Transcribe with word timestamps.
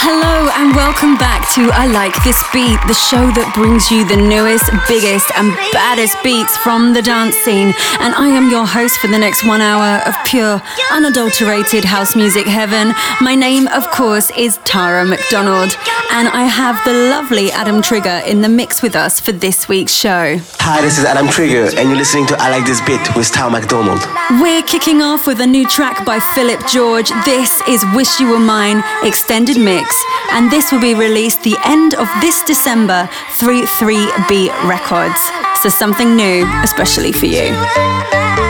Hello 0.00 0.48
and 0.54 0.76
welcome 0.76 1.16
back 1.18 1.42
to 1.54 1.68
I 1.74 1.86
Like 1.86 2.14
This 2.22 2.38
Beat, 2.52 2.78
the 2.86 2.94
show 2.94 3.34
that 3.34 3.50
brings 3.52 3.90
you 3.90 4.06
the 4.06 4.16
newest, 4.16 4.70
biggest, 4.86 5.26
and 5.34 5.50
baddest 5.74 6.14
beats 6.22 6.56
from 6.58 6.94
the 6.94 7.02
dance 7.02 7.34
scene. 7.42 7.74
And 7.98 8.14
I 8.14 8.28
am 8.30 8.48
your 8.48 8.64
host 8.64 8.94
for 9.00 9.08
the 9.08 9.18
next 9.18 9.44
one 9.44 9.60
hour 9.60 9.98
of 10.06 10.14
pure, 10.24 10.62
unadulterated 10.92 11.84
house 11.84 12.14
music 12.14 12.46
heaven. 12.46 12.94
My 13.20 13.34
name, 13.34 13.66
of 13.68 13.90
course, 13.90 14.30
is 14.38 14.58
Tara 14.64 15.04
McDonald, 15.04 15.74
and 16.14 16.28
I 16.30 16.44
have 16.46 16.78
the 16.86 16.94
lovely 17.10 17.50
Adam 17.50 17.82
Trigger 17.82 18.22
in 18.24 18.40
the 18.40 18.48
mix 18.48 18.80
with 18.80 18.94
us 18.94 19.18
for 19.18 19.32
this 19.32 19.68
week's 19.68 19.92
show. 19.92 20.38
Hi, 20.62 20.80
this 20.80 20.98
is 20.98 21.04
Adam 21.04 21.26
Trigger, 21.26 21.74
and 21.74 21.90
you're 21.90 21.98
listening 21.98 22.26
to 22.28 22.36
I 22.38 22.50
Like 22.50 22.64
This 22.64 22.80
Beat 22.86 23.02
with 23.16 23.32
Tara 23.32 23.50
McDonald. 23.50 24.00
We're 24.40 24.62
kicking 24.62 25.02
off 25.02 25.26
with 25.26 25.40
a 25.40 25.46
new 25.46 25.66
track 25.66 26.06
by 26.06 26.20
Philip 26.20 26.62
George. 26.68 27.10
This 27.24 27.60
is 27.66 27.84
Wish 27.94 28.20
You 28.20 28.30
Were 28.30 28.38
Mine 28.38 28.82
Extended 29.02 29.58
Mix 29.58 29.87
and 30.32 30.50
this 30.50 30.72
will 30.72 30.80
be 30.80 30.94
released 30.94 31.42
the 31.42 31.56
end 31.64 31.94
of 31.94 32.08
this 32.20 32.42
December 32.42 33.08
through 33.32 33.64
3B 33.64 34.48
Records. 34.68 35.20
So 35.62 35.68
something 35.68 36.16
new, 36.16 36.46
especially 36.62 37.12
for 37.12 37.26
you. 37.26 38.47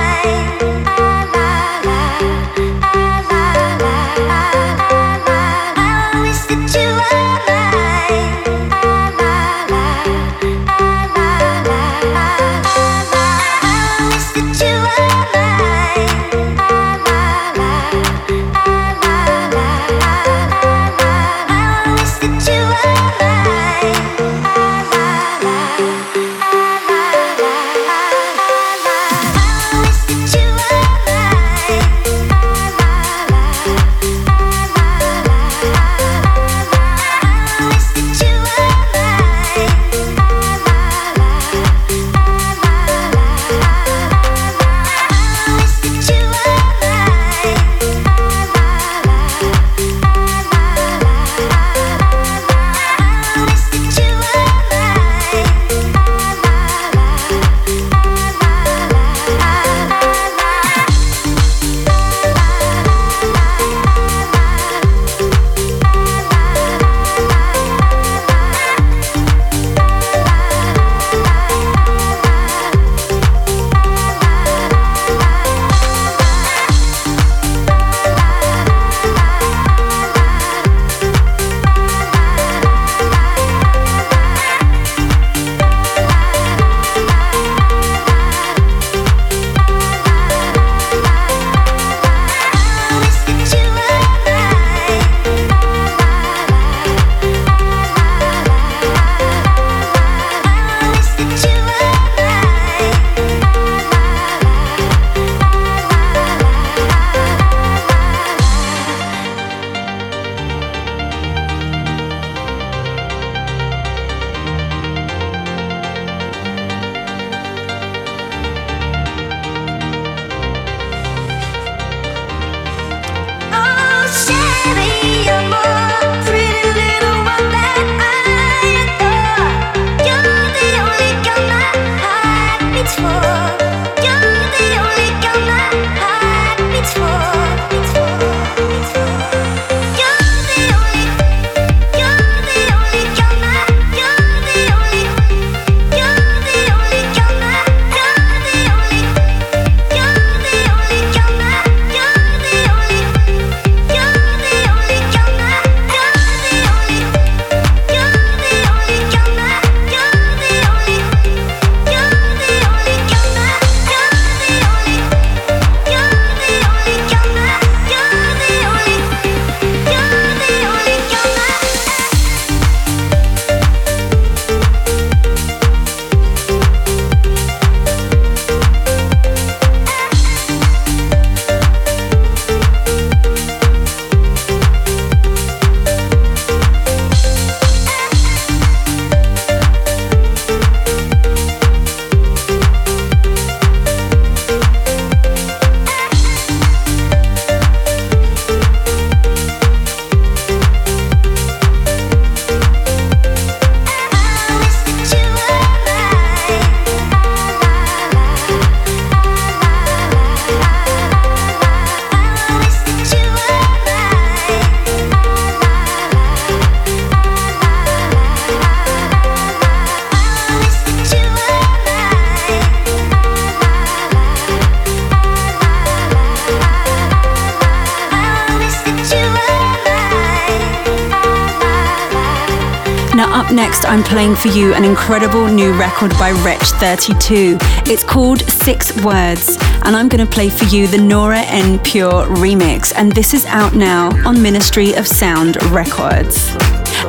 For 234.38 234.48
you 234.48 234.74
an 234.74 234.84
incredible 234.84 235.46
new 235.46 235.72
record 235.78 236.10
by 236.12 236.32
Wretch32. 236.32 237.58
It's 237.88 238.04
called 238.04 238.40
Six 238.42 238.94
Words, 239.04 239.56
and 239.84 239.96
I'm 239.96 240.08
going 240.08 240.24
to 240.24 240.30
play 240.30 240.48
for 240.48 240.64
you 240.66 240.86
the 240.86 240.98
Nora 240.98 241.40
En 241.40 241.78
Pure 241.80 242.26
remix, 242.26 242.92
and 242.94 243.12
this 243.12 243.32
is 243.32 243.46
out 243.46 243.74
now 243.74 244.10
on 244.28 244.42
Ministry 244.42 244.92
of 244.94 245.06
Sound 245.06 245.62
Records. 245.70 246.57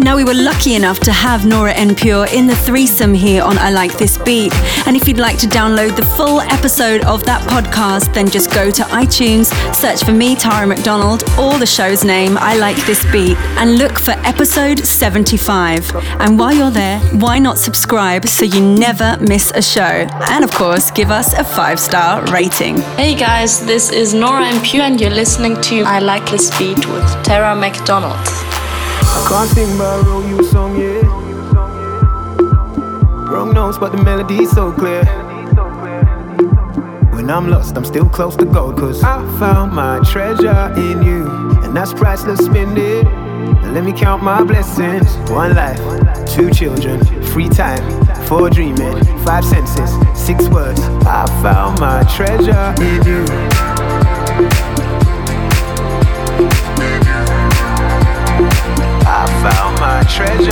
Now, 0.02 0.16
we 0.16 0.24
were 0.24 0.34
lucky 0.34 0.76
enough 0.76 1.02
to 1.02 1.12
have 1.12 1.46
Nora 1.46 1.74
En 1.74 1.94
Pure 1.94 2.28
in 2.28 2.48
the 2.48 2.56
threesome 2.56 3.14
here 3.14 3.44
on 3.44 3.58
I 3.58 3.70
Like 3.70 3.98
This 3.98 4.18
Beat. 4.18 4.54
And 4.88 4.96
if 4.96 5.10
you'd 5.10 5.18
like 5.20 5.38
to 5.40 5.46
download 5.46 5.98
the 5.98 6.06
full 6.06 6.40
episode 6.40 7.04
of 7.04 7.26
that 7.26 7.42
podcast, 7.50 8.14
then 8.14 8.30
just 8.30 8.54
go 8.54 8.72
to 8.72 8.84
iTunes, 8.84 9.52
search 9.76 10.06
for 10.06 10.14
me, 10.14 10.36
Tara 10.38 10.66
McDonald, 10.66 11.24
or 11.38 11.60
the 11.60 11.66
show's 11.66 12.06
name, 12.06 12.38
I 12.38 12.56
Like 12.56 12.78
This 12.86 13.04
Beat, 13.12 13.36
and 13.58 13.78
look 13.78 14.00
for 14.00 14.12
episode 14.24 14.80
75. 14.80 15.94
And 16.22 16.40
while 16.40 16.54
you're 16.54 16.72
there, 16.72 17.00
why 17.20 17.38
not 17.38 17.58
subscribe 17.58 18.26
so 18.26 18.46
you 18.46 18.62
never 18.62 19.18
miss 19.20 19.52
a 19.54 19.62
show? 19.62 20.08
And 20.30 20.46
of 20.46 20.52
course, 20.52 20.92
give 20.92 21.12
us 21.12 21.34
a 21.34 21.44
five 21.44 21.78
star 21.78 22.26
rating. 22.32 22.78
Hey 22.96 23.16
guys, 23.16 23.66
this 23.66 23.92
is 23.92 24.14
Nora 24.14 24.46
En 24.46 24.62
Pure, 24.64 24.84
and 24.84 25.02
you're 25.02 25.10
listening 25.10 25.60
to 25.64 25.82
I 25.82 26.00
Like 26.00 26.26
This 26.32 26.58
Beat 26.58 26.88
with 26.88 27.24
Tara 27.24 27.54
McDonald. 27.54 28.26
I 29.12 29.26
can't 29.28 29.50
sing 29.50 29.78
but 29.78 30.06
I 30.06 30.28
you 30.30 30.40
a 30.40 30.44
song, 30.44 30.80
yeah. 30.80 31.02
Wrong 33.30 33.54
notes, 33.54 33.78
but 33.78 33.92
the 33.92 34.04
melody's 34.04 34.52
so 34.52 34.72
clear. 34.72 35.04
When 37.14 37.30
I'm 37.30 37.50
lost, 37.50 37.76
I'm 37.76 37.86
still 37.86 38.08
close 38.08 38.36
to 38.38 38.46
gold, 38.46 38.78
cause 38.78 39.04
I 39.04 39.18
found 39.40 39.74
my 39.74 40.00
treasure 40.04 40.74
in 40.78 41.04
you. 41.04 41.28
And 41.64 41.76
that's 41.76 41.94
priceless, 41.94 42.40
spend 42.46 42.78
it. 42.78 43.06
Let 43.74 43.84
me 43.84 43.94
count 43.94 44.24
my 44.24 44.44
blessings. 44.44 45.16
One 45.30 45.56
life, 45.56 45.80
two 46.28 46.52
children, 46.52 47.04
free 47.26 47.50
time, 47.50 47.84
four 48.26 48.50
dreaming, 48.50 49.04
five 49.26 49.44
senses, 49.46 49.92
six 50.16 50.48
words. 50.50 50.82
I 51.06 51.26
found 51.42 51.80
my 51.80 52.04
treasure 52.04 52.76
in 52.82 53.04
you. 53.06 54.69
Found 59.44 59.80
my 59.80 60.04
treasure. 60.04 60.50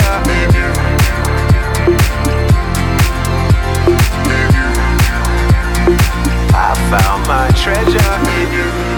I 6.54 6.74
found 6.90 7.28
my 7.28 7.50
treasure 7.56 8.97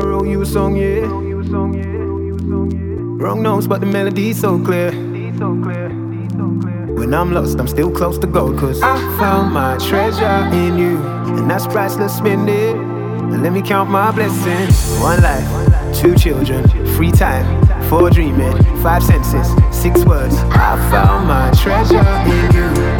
I 0.00 0.02
wrote 0.02 0.28
you 0.28 0.40
a 0.40 0.46
song, 0.46 0.76
yeah. 0.76 1.00
Wrong 3.22 3.42
notes, 3.42 3.66
but 3.66 3.80
the 3.80 3.86
melody's 3.86 4.40
so 4.40 4.58
clear. 4.58 4.92
When 6.94 7.12
I'm 7.12 7.34
lost, 7.34 7.60
I'm 7.60 7.68
still 7.68 7.90
close 7.90 8.16
to 8.20 8.26
gold, 8.26 8.58
cause 8.58 8.80
I 8.80 8.96
found 9.18 9.52
my 9.52 9.76
treasure 9.76 10.48
in 10.56 10.78
you. 10.78 10.96
And 11.36 11.50
that's 11.50 11.66
priceless, 11.66 12.16
spend 12.16 12.48
it. 12.48 12.76
And 12.76 13.42
let 13.42 13.52
me 13.52 13.60
count 13.60 13.90
my 13.90 14.10
blessings. 14.10 14.98
One 15.02 15.20
life, 15.22 15.94
two 15.94 16.16
children, 16.16 16.66
free 16.96 17.12
time, 17.12 17.44
four 17.90 18.08
dreaming, 18.08 18.56
five 18.82 19.02
senses, 19.02 19.48
six 19.70 20.02
words. 20.06 20.34
I 20.52 20.76
found 20.90 21.28
my 21.28 21.50
treasure 21.50 21.98
in 21.98 22.54
you. 22.54 22.99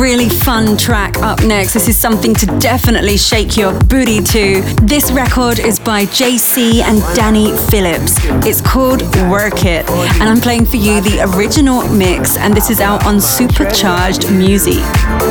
really 0.00 0.39
fun 0.50 0.76
track 0.76 1.16
up 1.18 1.40
next. 1.44 1.74
This 1.74 1.86
is 1.86 1.96
something 1.96 2.34
to 2.34 2.46
definitely 2.58 3.16
shake 3.16 3.56
your 3.56 3.72
booty 3.84 4.20
to. 4.34 4.62
This 4.82 5.12
record 5.12 5.60
is 5.60 5.78
by 5.78 6.06
JC 6.06 6.80
and 6.82 6.98
Danny 7.14 7.56
Phillips. 7.68 8.16
It's 8.44 8.60
called 8.60 9.02
Work 9.30 9.64
It, 9.64 9.88
and 9.88 10.24
I'm 10.24 10.40
playing 10.40 10.66
for 10.66 10.74
you 10.74 11.00
the 11.02 11.32
original 11.36 11.88
mix, 11.90 12.36
and 12.36 12.52
this 12.52 12.68
is 12.68 12.80
out 12.80 13.06
on 13.06 13.20
Supercharged 13.20 14.28
Music. 14.32 14.82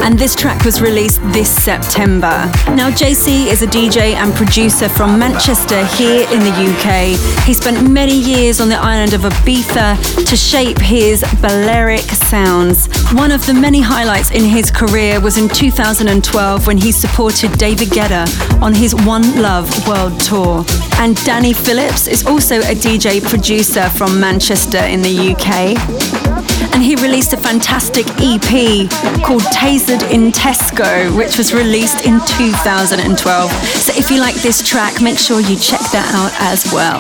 And 0.06 0.18
this 0.18 0.36
track 0.36 0.64
was 0.64 0.82
released 0.82 1.20
this 1.34 1.50
September. 1.50 2.50
Now, 2.80 2.90
JC 2.90 3.48
is 3.48 3.62
a 3.62 3.68
DJ 3.68 4.14
and 4.14 4.34
producer 4.36 4.88
from 4.88 5.20
Manchester 5.20 5.86
here 5.98 6.26
in 6.32 6.40
the 6.40 6.56
UK. 6.72 7.46
He 7.46 7.54
spent 7.54 7.92
many 7.92 8.18
years 8.18 8.62
on 8.62 8.70
the 8.70 8.80
island 8.80 9.12
of 9.12 9.22
Ibiza 9.22 10.26
to 10.30 10.36
shape 10.38 10.80
his 10.80 11.26
Balearic 11.42 12.08
sounds. 12.32 12.88
One 13.12 13.34
of 13.34 13.46
the 13.46 13.54
many 13.54 13.82
highlights 13.82 14.32
in 14.32 14.46
his 14.46 14.72
career 14.72 15.09
was 15.18 15.38
in 15.38 15.48
2012 15.48 16.68
when 16.68 16.78
he 16.78 16.92
supported 16.92 17.52
David 17.54 17.88
Guetta 17.88 18.28
on 18.62 18.74
his 18.74 18.94
One 18.94 19.42
Love 19.42 19.66
World 19.88 20.20
Tour. 20.20 20.66
And 21.00 21.16
Danny 21.24 21.54
Phillips 21.54 22.06
is 22.06 22.26
also 22.28 22.60
a 22.60 22.76
DJ 22.76 23.22
producer 23.24 23.90
from 23.90 24.20
Manchester 24.20 24.80
in 24.80 25.02
the 25.02 25.32
UK. 25.32 25.80
And 26.74 26.84
he 26.84 26.96
released 26.96 27.32
a 27.32 27.38
fantastic 27.38 28.06
EP 28.20 28.90
called 29.24 29.44
Tasered 29.54 30.12
in 30.12 30.32
Tesco, 30.32 31.16
which 31.18 31.38
was 31.38 31.54
released 31.54 32.06
in 32.06 32.20
2012. 32.20 33.52
So 33.52 33.94
if 33.96 34.12
you 34.12 34.20
like 34.20 34.36
this 34.36 34.68
track, 34.68 35.02
make 35.02 35.18
sure 35.18 35.40
you 35.40 35.56
check 35.56 35.82
that 35.92 36.12
out 36.14 36.34
as 36.42 36.72
well. 36.74 37.00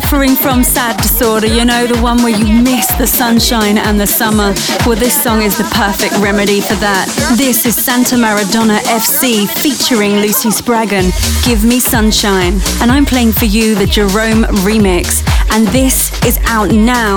Suffering 0.00 0.34
from 0.34 0.62
sad 0.62 0.96
disorder, 0.96 1.46
you 1.46 1.64
know, 1.64 1.86
the 1.86 2.00
one 2.00 2.16
where 2.22 2.36
you 2.36 2.62
miss 2.62 2.86
the 2.94 3.06
sunshine 3.06 3.76
and 3.76 4.00
the 4.00 4.06
summer, 4.06 4.54
well, 4.86 4.96
this 4.96 5.20
song 5.22 5.42
is 5.42 5.58
the 5.58 5.64
perfect 5.74 6.16
remedy 6.18 6.60
for 6.60 6.74
that. 6.74 7.06
This 7.36 7.66
is 7.66 7.76
Santa 7.76 8.16
Maradona 8.16 8.78
FC 8.80 9.48
featuring 9.48 10.16
Lucy 10.16 10.50
Spraggan, 10.50 11.10
Give 11.44 11.64
Me 11.64 11.80
Sunshine. 11.80 12.60
And 12.80 12.90
I'm 12.90 13.04
playing 13.04 13.32
for 13.32 13.44
you 13.44 13.74
the 13.74 13.86
Jerome 13.86 14.44
remix, 14.64 15.22
and 15.50 15.66
this 15.68 16.10
is 16.24 16.38
out 16.44 16.70
now 16.70 17.16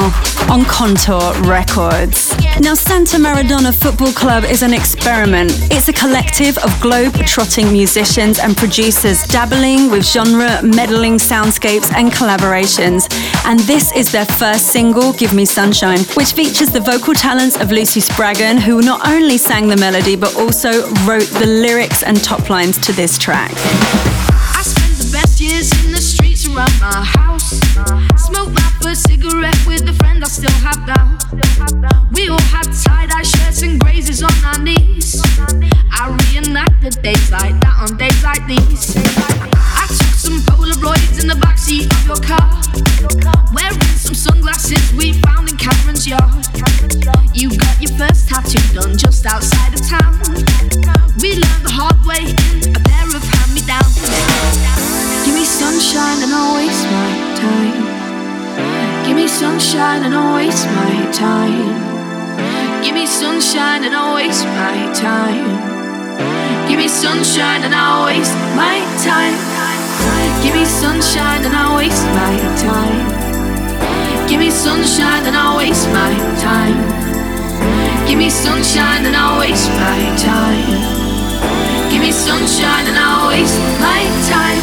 on 0.49 0.65
Contour 0.65 1.33
Records. 1.43 2.22
Now, 2.61 2.75
Santa 2.75 3.17
Maradona 3.17 3.73
Football 3.73 4.13
Club 4.13 4.45
is 4.45 4.61
an 4.61 4.73
experiment. 4.73 5.51
It's 5.69 5.89
a 5.89 5.93
collective 5.93 6.57
of 6.59 6.71
globe-trotting 6.81 7.71
musicians 7.73 8.39
and 8.39 8.55
producers 8.55 9.23
dabbling 9.27 9.89
with 9.89 10.05
genre, 10.05 10.61
meddling 10.63 11.15
soundscapes 11.17 11.91
and 11.93 12.11
collaborations. 12.11 13.11
And 13.45 13.59
this 13.61 13.91
is 13.93 14.11
their 14.11 14.25
first 14.25 14.67
single, 14.67 15.11
Give 15.13 15.33
Me 15.33 15.45
Sunshine, 15.45 15.99
which 16.15 16.33
features 16.33 16.69
the 16.69 16.79
vocal 16.79 17.13
talents 17.13 17.59
of 17.59 17.71
Lucy 17.71 17.99
Spraggan, 17.99 18.57
who 18.57 18.81
not 18.81 19.05
only 19.07 19.37
sang 19.37 19.67
the 19.67 19.77
melody 19.77 20.15
but 20.15 20.33
also 20.37 20.87
wrote 21.05 21.27
the 21.41 21.47
lyrics 21.47 22.01
and 22.03 22.23
top 22.23 22.49
lines 22.49 22.77
to 22.77 22.93
this 22.93 23.17
track. 23.17 23.51
I 24.55 24.61
spent 24.63 24.97
the 24.99 25.09
best 25.11 25.41
years 25.41 25.69
in 25.83 25.91
the 25.91 26.01
streets 26.01 26.47
around 26.47 26.79
my 26.79 27.03
house. 27.03 27.59
My 28.31 28.71
first 28.81 29.09
cigarette 29.09 29.57
with 29.67 29.89
a 29.89 29.93
friend 29.93 30.23
I 30.23 30.27
still 30.27 30.51
have. 30.51 31.12
And 33.61 33.79
grazes 33.79 34.23
on 34.23 34.33
our 34.45 34.57
knees. 34.63 35.21
I 35.91 36.09
reenact 36.09 36.81
the 36.81 36.89
days 36.89 37.31
like 37.31 37.53
that 37.61 37.75
on 37.85 37.97
days 37.97 38.23
like 38.23 38.41
these. 38.47 38.97
I 38.97 39.85
took 39.87 40.15
some 40.17 40.39
Polaroids 40.49 41.21
in 41.21 41.27
the 41.27 41.35
backseat 41.35 41.85
of 41.85 42.01
your 42.07 42.21
car. 42.23 42.49
Wearing 43.53 43.79
some 43.99 44.15
sunglasses 44.15 44.81
we 44.93 45.13
found 45.21 45.49
in 45.49 45.57
Cameron's 45.57 46.07
yard. 46.07 46.33
You 47.33 47.49
got 47.55 47.77
your 47.81 47.93
first 47.93 48.27
tattoo 48.27 48.63
done 48.73 48.97
just 48.97 49.25
outside 49.25 49.73
of 49.75 49.85
town. 49.85 50.17
We 51.21 51.37
learned 51.37 51.63
the 51.67 51.73
hard 51.73 51.99
way 52.09 52.25
in 52.65 52.73
a 52.73 52.81
pair 52.81 53.05
of 53.05 53.21
hand-me-downs. 53.21 54.01
Give 55.25 55.35
me 55.35 55.45
sunshine 55.45 56.23
and 56.25 56.33
I'll 56.33 56.55
waste 56.57 56.85
my 56.89 57.11
time. 57.37 59.05
Give 59.05 59.15
me 59.15 59.27
sunshine 59.27 60.03
and 60.03 60.15
I'll 60.15 60.35
waste 60.35 60.65
my 60.73 61.11
time. 61.11 61.92
Give 62.83 62.95
me 62.95 63.05
sunshine 63.05 63.85
and 63.85 63.95
I'll 63.95 64.15
waste 64.15 64.45
my 64.45 64.91
time. 64.93 66.67
Give 66.67 66.77
me 66.77 66.89
sunshine 66.89 67.63
and 67.63 67.73
I'll 67.73 68.05
waste 68.07 68.35
my 68.59 68.77
time. 68.99 69.35
Give 70.43 70.53
me 70.53 70.65
sunshine 70.65 71.45
and 71.45 71.55
I'll 71.55 71.77
waste 71.77 72.05
my 72.07 72.35
time. 72.59 74.27
Give 74.27 74.39
me 74.39 74.49
sunshine 74.49 75.23
and 75.25 75.35
I'll 75.35 75.57
waste 75.57 75.87
my 75.89 76.13
time. 76.43 76.75
Give 78.05 78.19
me 78.19 78.29
sunshine 78.29 79.05
and 79.05 79.15
I'll 79.15 79.39
waste 79.39 79.69
my 79.69 79.99
time. 80.19 81.89
Give 81.89 82.01
me 82.01 82.11
sunshine 82.11 82.85
and 82.85 82.97
I'll 82.97 83.29
waste 83.29 83.59
my 83.79 84.03
time. 84.27 84.59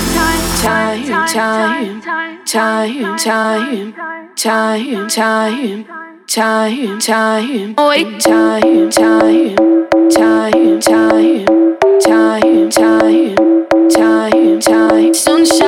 Time, 0.61 1.07
time, 1.27 2.03
time, 2.45 3.17
time, 3.17 3.95
time, 4.37 5.09
time, 5.09 5.09
time 5.09 6.00
time, 6.31 7.01
time, 7.01 7.75
wait, 7.77 8.21
time, 8.21 8.89
time, 8.89 9.57
time, 10.11 10.79
time, 10.81 10.81
time, 10.81 12.71
time, 12.71 13.35
time, 13.91 14.61
time, 14.61 15.13
sunshine, 15.13 15.60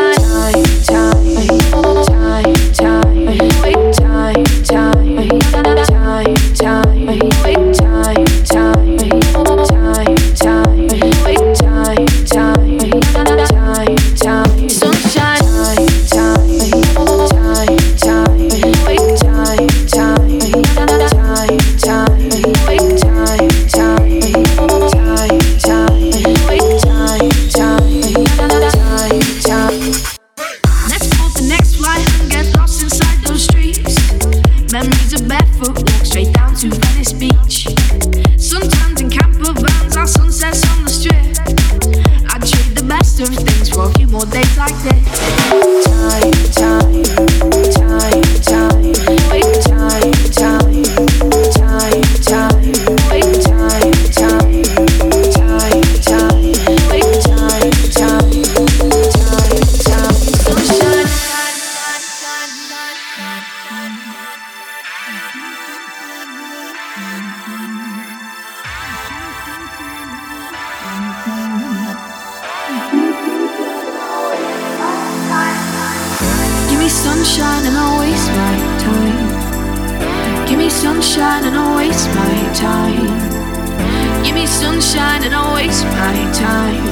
sunshine 77.25 77.65
and 77.67 77.77
I'll 77.77 78.01
waste 78.01 78.31
my 78.31 78.57
time. 78.83 80.49
Give 80.49 80.59
me 80.59 80.69
sunshine 80.69 81.45
and 81.45 81.55
I'll 81.55 81.77
waste 81.77 82.09
my 82.17 82.37
time. 82.53 84.25
Give 84.25 84.35
me 84.35 84.45
sunshine 84.45 85.23
and 85.23 85.33
I'll 85.33 85.55
waste 85.55 85.85
my 85.85 86.17
time. 86.35 86.83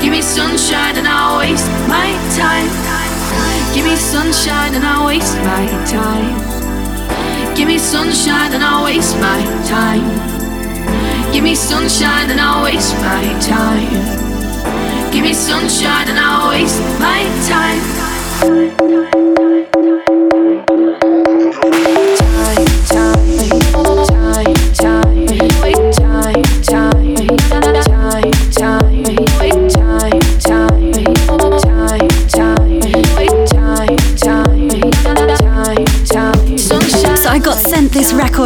Give 0.00 0.12
me 0.12 0.22
sunshine 0.22 0.96
and 0.98 1.08
I'll 1.08 1.38
waste 1.38 1.68
my 1.88 2.08
time. 2.38 2.70
Give 3.74 3.84
me 3.86 3.96
sunshine 3.96 4.74
and 4.76 4.84
I'll 4.84 5.06
waste 5.06 5.36
my 5.38 5.66
time. 5.90 7.56
Give 7.56 7.66
me 7.66 7.78
sunshine 7.78 8.52
and 8.54 8.62
I'll 8.62 8.84
waste 8.84 9.16
my 9.18 9.42
time. 9.66 11.32
Give 11.32 11.42
me 11.42 11.56
sunshine 11.56 12.30
and 12.30 12.40
I'll 12.40 12.62
waste 12.62 12.94
my 13.02 13.24
time. 13.42 15.10
Give 15.10 15.24
me 15.24 15.34
sunshine 15.34 16.06
and 16.08 16.18
I'll 16.20 16.50
waste 16.50 16.80
my 17.00 17.22
time. 17.50 18.07
Time, 18.40 19.27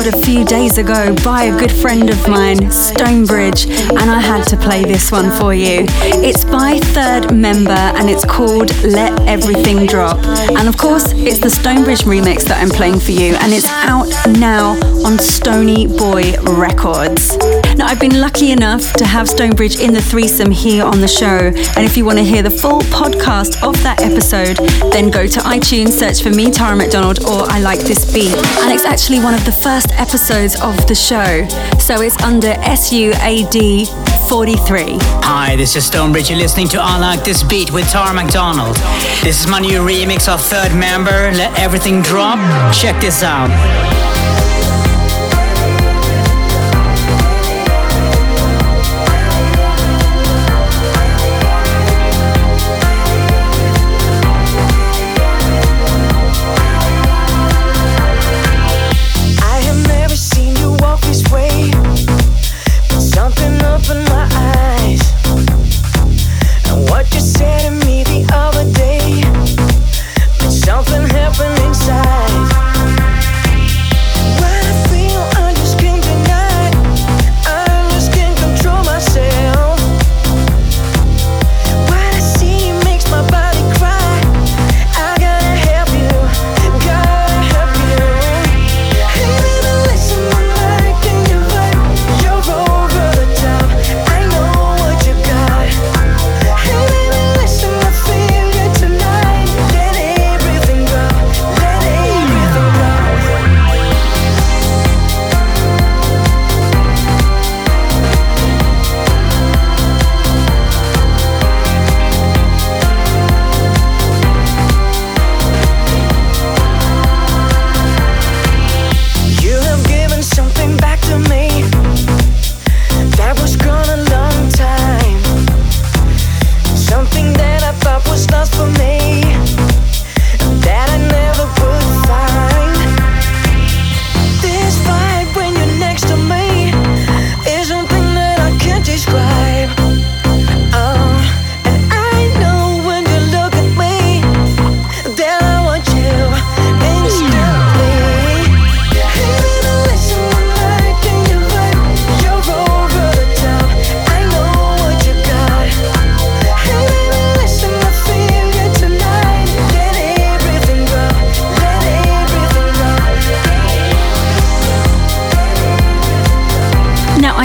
record 0.02 0.14
a 0.14 0.26
few 0.26 0.44
days 0.44 0.78
ago 0.78 1.14
by 1.25 1.44
a 1.44 1.59
good 1.59 1.71
friend 1.71 2.11
of 2.11 2.28
mine, 2.28 2.71
Stonebridge, 2.71 3.66
and 3.66 4.11
I 4.11 4.20
had 4.20 4.44
to 4.48 4.57
play 4.57 4.85
this 4.85 5.12
one 5.12 5.31
for 5.31 5.55
you. 5.55 5.87
It's 6.24 6.44
by 6.44 6.79
Third 6.79 7.35
Member 7.35 7.70
and 7.70 8.09
it's 8.09 8.24
called 8.24 8.74
Let 8.85 9.20
Everything 9.29 9.87
Drop. 9.87 10.18
And 10.57 10.68
of 10.68 10.77
course, 10.79 11.12
it's 11.12 11.38
the 11.38 11.50
Stonebridge 11.50 12.00
remix 12.00 12.44
that 12.44 12.62
I'm 12.62 12.70
playing 12.70 13.00
for 13.00 13.12
you, 13.12 13.35
and 13.35 13.53
it's 13.53 13.68
out 13.68 14.09
now 14.38 14.72
on 15.05 15.18
Stoney 15.18 15.87
Boy 15.87 16.33
Records. 16.42 17.37
Now, 17.77 17.87
I've 17.87 18.00
been 18.00 18.20
lucky 18.20 18.50
enough 18.50 18.92
to 18.94 19.05
have 19.05 19.29
Stonebridge 19.29 19.81
in 19.81 19.92
the 19.92 20.03
threesome 20.03 20.50
here 20.50 20.85
on 20.85 21.00
the 21.00 21.09
show, 21.09 21.53
and 21.77 21.85
if 21.85 21.96
you 21.96 22.05
want 22.05 22.18
to 22.18 22.24
hear 22.24 22.42
the 22.42 22.50
full 22.50 22.81
podcast 22.83 23.62
of 23.62 23.81
that 23.83 24.00
episode, 24.00 24.57
then 24.92 25.11
go 25.11 25.27
to 25.27 25.40
iTunes, 25.40 25.90
search 25.90 26.22
for 26.22 26.31
me, 26.31 26.50
Tara 26.50 26.77
McDonald, 26.77 27.20
or 27.24 27.42
I 27.50 27.61
Like 27.61 27.81
This 27.81 28.12
Beat. 28.12 28.35
And 28.62 28.72
it's 28.72 28.85
actually 28.85 29.20
one 29.20 29.35
of 29.35 29.44
the 29.44 29.53
first 29.53 29.91
episodes 29.98 30.61
of 30.61 30.87
the 30.87 30.94
show, 30.94 31.46
so 31.78 32.00
it's 32.00 32.20
under 32.22 32.55
SUAD 32.62 33.88
43. 34.28 34.98
Hi, 35.22 35.57
this 35.57 35.76
is 35.76 35.87
Stonebridge. 35.87 36.31
You're 36.31 36.38
listening 36.38 36.68
to 36.68 36.78
Like 36.78 37.24
This 37.24 37.42
Beat 37.42 37.72
with 37.72 37.88
Tara 37.90 38.14
McDonald. 38.14 38.76
This 39.22 39.40
is 39.40 39.46
my 39.46 39.61
new 39.61 39.81
remix 39.81 40.33
of 40.33 40.40
Third 40.40 40.74
Member, 40.74 41.33
Let 41.33 41.59
Everything 41.59 42.02
Drop. 42.02 42.38
Check 42.74 43.00
this 43.00 43.22
out. 43.22 43.50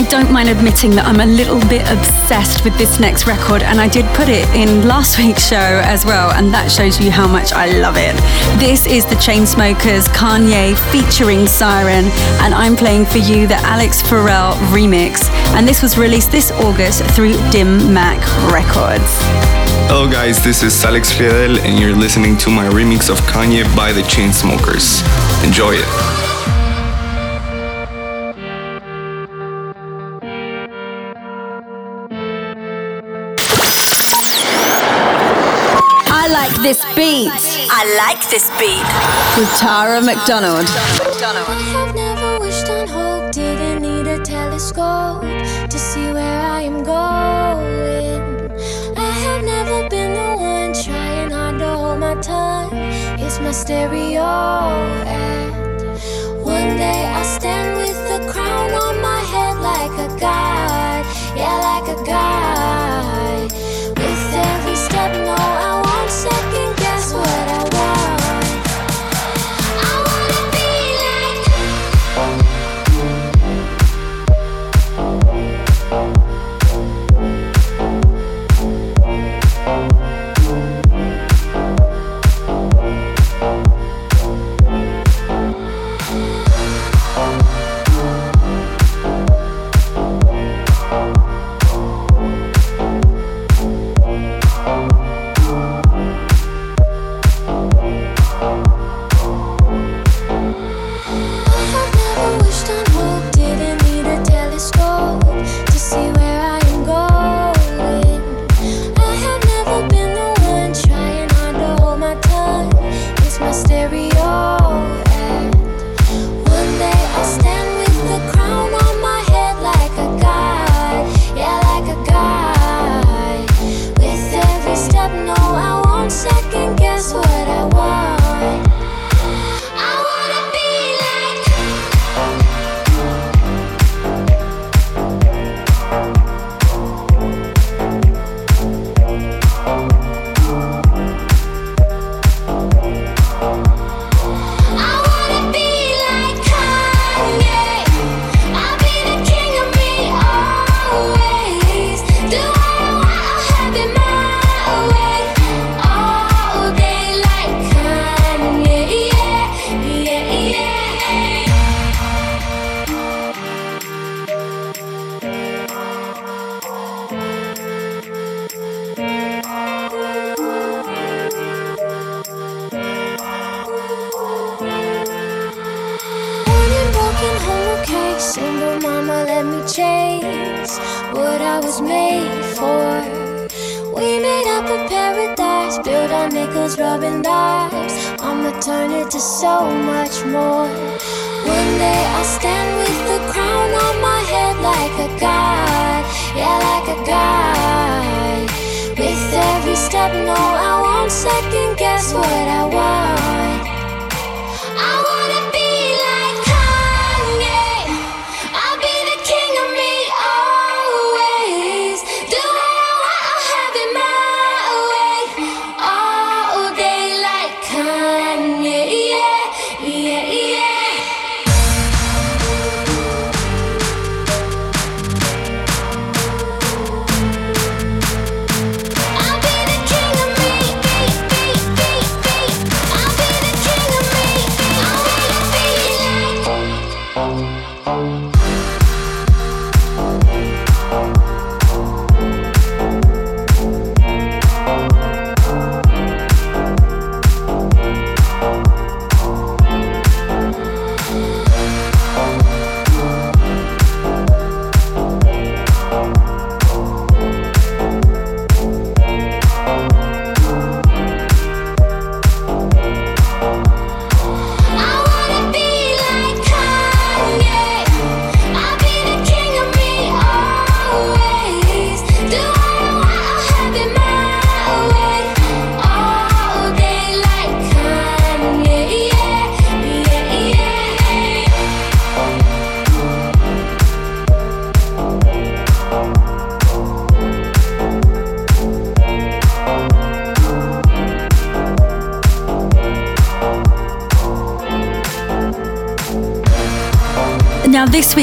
Don't 0.10 0.32
mind 0.32 0.48
admitting 0.48 0.91
that 0.91 1.06
I'm 1.06 1.20
a 1.20 1.26
little 1.26 1.60
bit 1.67 1.82
obsessed 1.91 2.63
with 2.63 2.78
this 2.78 2.98
next 2.98 3.28
record, 3.28 3.62
and 3.62 3.80
I 3.80 3.89
did 3.89 4.06
put 4.15 4.30
it 4.30 4.48
in 4.56 4.88
last 4.88 5.17
week's 5.17 5.46
show 5.46 5.82
as 5.84 6.06
well, 6.06 6.32
and 6.32 6.54
that 6.54 6.72
shows 6.72 7.00
you 7.00 7.12
how 7.12 7.28
much 7.28 7.52
I 7.52 7.67
love 7.80 7.98
it. 7.98 8.15
This 8.58 8.88
is 8.88 9.04
the 9.06 9.15
Chainsmokers 9.15 10.08
Kanye 10.15 10.80
featuring 10.91 11.46
Siren, 11.46 12.06
and 12.39 12.54
I'm 12.54 12.78
playing 12.78 13.06
for 13.06 13.17
you 13.17 13.48
the 13.48 13.60
Alex 13.67 14.02
Pharrell 14.02 14.54
remix, 14.72 15.30
and 15.54 15.67
this 15.67 15.82
was 15.82 15.98
released 15.98 16.32
this 16.32 16.52
August 16.52 17.04
through 17.12 17.36
Dim 17.52 17.93
Mak 17.93 18.24
Records. 18.52 19.20
Hello 19.89 20.10
guys, 20.10 20.43
this 20.43 20.63
is 20.63 20.84
Alex 20.84 21.13
Fidel 21.13 21.60
and 21.60 21.80
you're 21.80 21.96
listening 21.96 22.36
to 22.39 22.50
my 22.50 22.65
remix 22.65 23.10
of 23.10 23.17
Kanye 23.22 23.63
by 23.74 23.93
the 23.93 24.02
Chainsmokers. 24.02 25.02
Enjoy 25.46 25.76
it. 25.76 26.16
This 36.67 36.84
beat. 36.97 37.32
I 37.71 37.84
like 37.95 38.30
this 38.30 38.49
beat. 38.60 38.88
With 39.39 39.49
Tara 39.58 40.01
McDonald. 40.01 40.67
I 40.67 41.62
have 41.71 41.95
never 41.95 42.39
wished 42.41 42.67
on 42.67 42.86
hope, 42.89 43.32
didn't 43.32 43.82
need 43.82 44.06
a 44.06 44.19
telescope 44.19 45.21
to 45.71 45.80
see 45.80 46.12
where 46.12 46.41
I 46.41 46.63
am 46.63 46.84
going. 46.84 48.51
I 48.97 49.12
have 49.23 49.45
never 49.45 49.88
been 49.88 50.12
the 50.13 50.32
one 50.36 50.73
trying 50.73 51.32
hard 51.32 51.58
to 51.60 51.69
hold 51.69 51.99
my 52.01 52.15
tongue. 52.15 52.75
It's 53.23 53.39
my 53.39 53.51
stereo, 53.51 54.27
and 55.08 55.53
one 56.43 56.75
day 56.75 57.06
I'll 57.15 57.23
stand 57.23 57.77
with 57.77 57.99
the 58.12 58.30
crown 58.30 58.71
on 58.71 59.01
my 59.01 59.21
head 59.32 59.56
like 59.71 59.95
a 60.06 60.10
god, 60.19 61.06
yeah, 61.34 61.56
like 61.69 61.88
a 61.95 61.99
god. 62.03 63.51
With 64.01 64.34
every 64.34 64.75
step, 64.75 65.13
no, 65.25 65.66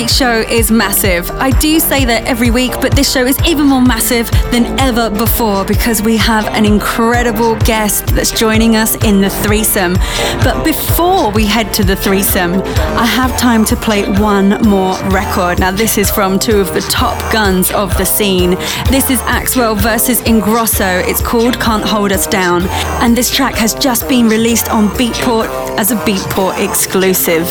week's 0.05 0.17
show 0.19 0.41
is 0.51 0.71
massive. 0.71 1.31
I 1.31 1.51
do 1.61 1.81
say 1.81 2.05
that 2.05 2.27
every 2.27 2.51
week, 2.51 2.73
but 2.83 2.95
this 2.95 3.11
show 3.11 3.25
is 3.25 3.39
even 3.47 3.67
more 3.69 3.81
massive 3.81 4.31
than 4.51 4.79
ever 4.79 5.09
before 5.09 5.65
because 5.65 6.03
we 6.03 6.19
have 6.19 6.47
an 6.49 6.67
incredible 6.67 7.57
guest 7.61 8.09
that's 8.09 8.31
joining 8.31 8.77
us 8.77 9.03
in 9.03 9.23
the 9.23 9.31
threesome. 9.31 9.95
But 10.45 10.63
before 10.63 11.31
we 11.31 11.47
head 11.47 11.73
to 11.75 11.85
the 11.85 11.97
threesome, 11.97 12.53
I 13.03 13.07
have 13.07 13.35
time 13.39 13.65
to 13.65 13.77
play 13.77 14.03
one 14.21 14.61
more 14.69 14.95
record. 15.09 15.59
Now, 15.59 15.71
this 15.71 15.97
is 15.97 16.11
from 16.11 16.39
two 16.39 16.61
of 16.61 16.75
the 16.75 16.83
top 16.83 17.17
guns 17.33 17.71
of 17.71 17.97
the 17.97 18.05
scene. 18.05 18.51
This 18.91 19.09
is 19.09 19.21
Axwell 19.21 19.75
versus 19.75 20.21
Ingrosso. 20.23 21.03
It's 21.09 21.23
called 21.23 21.59
Can't 21.61 21.85
Hold 21.85 22.13
Us 22.13 22.27
Down. 22.27 22.65
And 23.01 23.17
this 23.17 23.31
track 23.31 23.55
has 23.55 23.73
just 23.75 24.07
been 24.07 24.29
released 24.29 24.69
on 24.69 24.89
Beatport 24.99 25.49
as 25.79 25.93
a 25.93 25.97
Beatport 25.97 26.63
exclusive. 26.63 27.49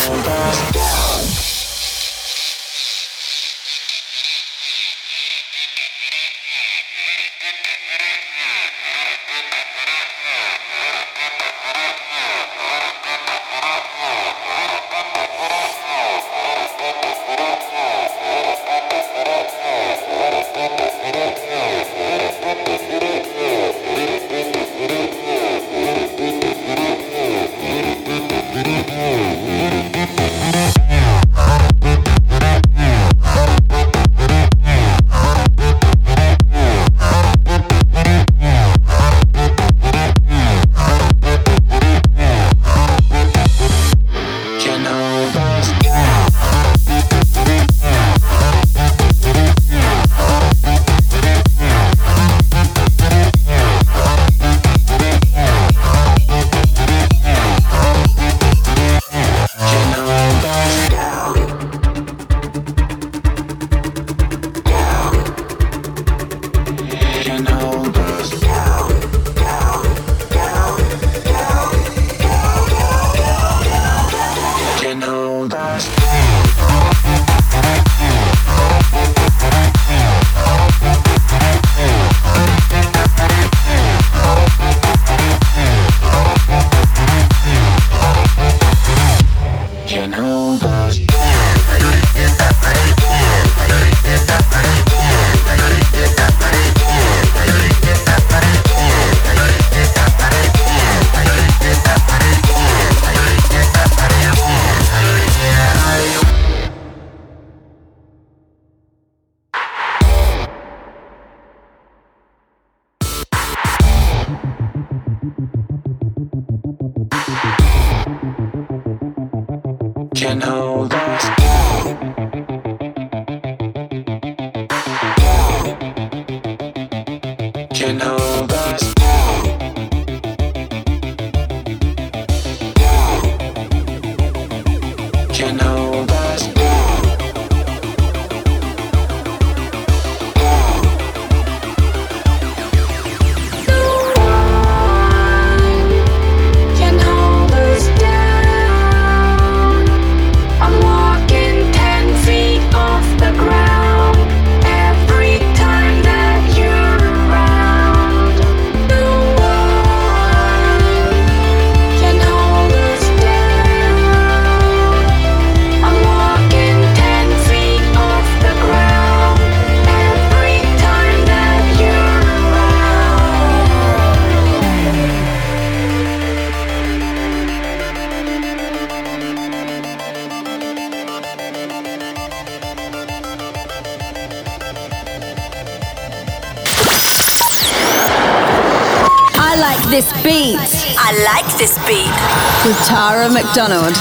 McDonald. 193.56 193.96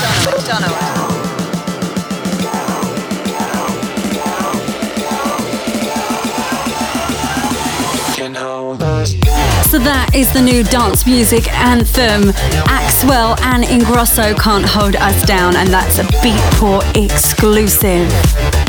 So 9.67 9.79
that 9.79 10.11
is 10.15 10.33
the 10.33 10.41
new 10.41 10.63
dance 10.65 11.07
music 11.07 11.53
anthem. 11.53 12.33
Axwell 12.65 13.39
and 13.43 13.65
Ingrosso 13.65 14.39
can't 14.41 14.65
hold 14.65 14.97
us 14.97 15.23
down, 15.27 15.57
and 15.57 15.69
that's 15.69 15.99
a 15.99 16.05
Beatport 16.25 16.85
exclusive. 16.97 18.09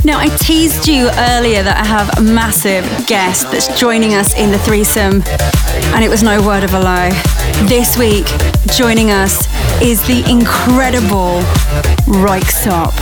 Now, 0.03 0.19
I 0.19 0.27
teased 0.39 0.87
you 0.87 1.09
earlier 1.31 1.63
that 1.63 1.77
I 1.77 1.85
have 1.85 2.17
a 2.17 2.21
massive 2.21 2.83
guest 3.07 3.49
that's 3.51 3.79
joining 3.79 4.15
us 4.15 4.37
in 4.37 4.51
the 4.51 4.59
threesome, 4.59 5.23
and 5.93 6.03
it 6.03 6.09
was 6.09 6.23
no 6.23 6.45
word 6.45 6.65
of 6.65 6.73
a 6.73 6.79
lie. 6.79 7.11
This 7.69 7.97
week, 7.97 8.25
joining 8.75 9.11
us 9.11 9.47
is 9.83 10.01
the 10.07 10.23
incredible 10.31 11.41
Röyksopp. 12.07 12.93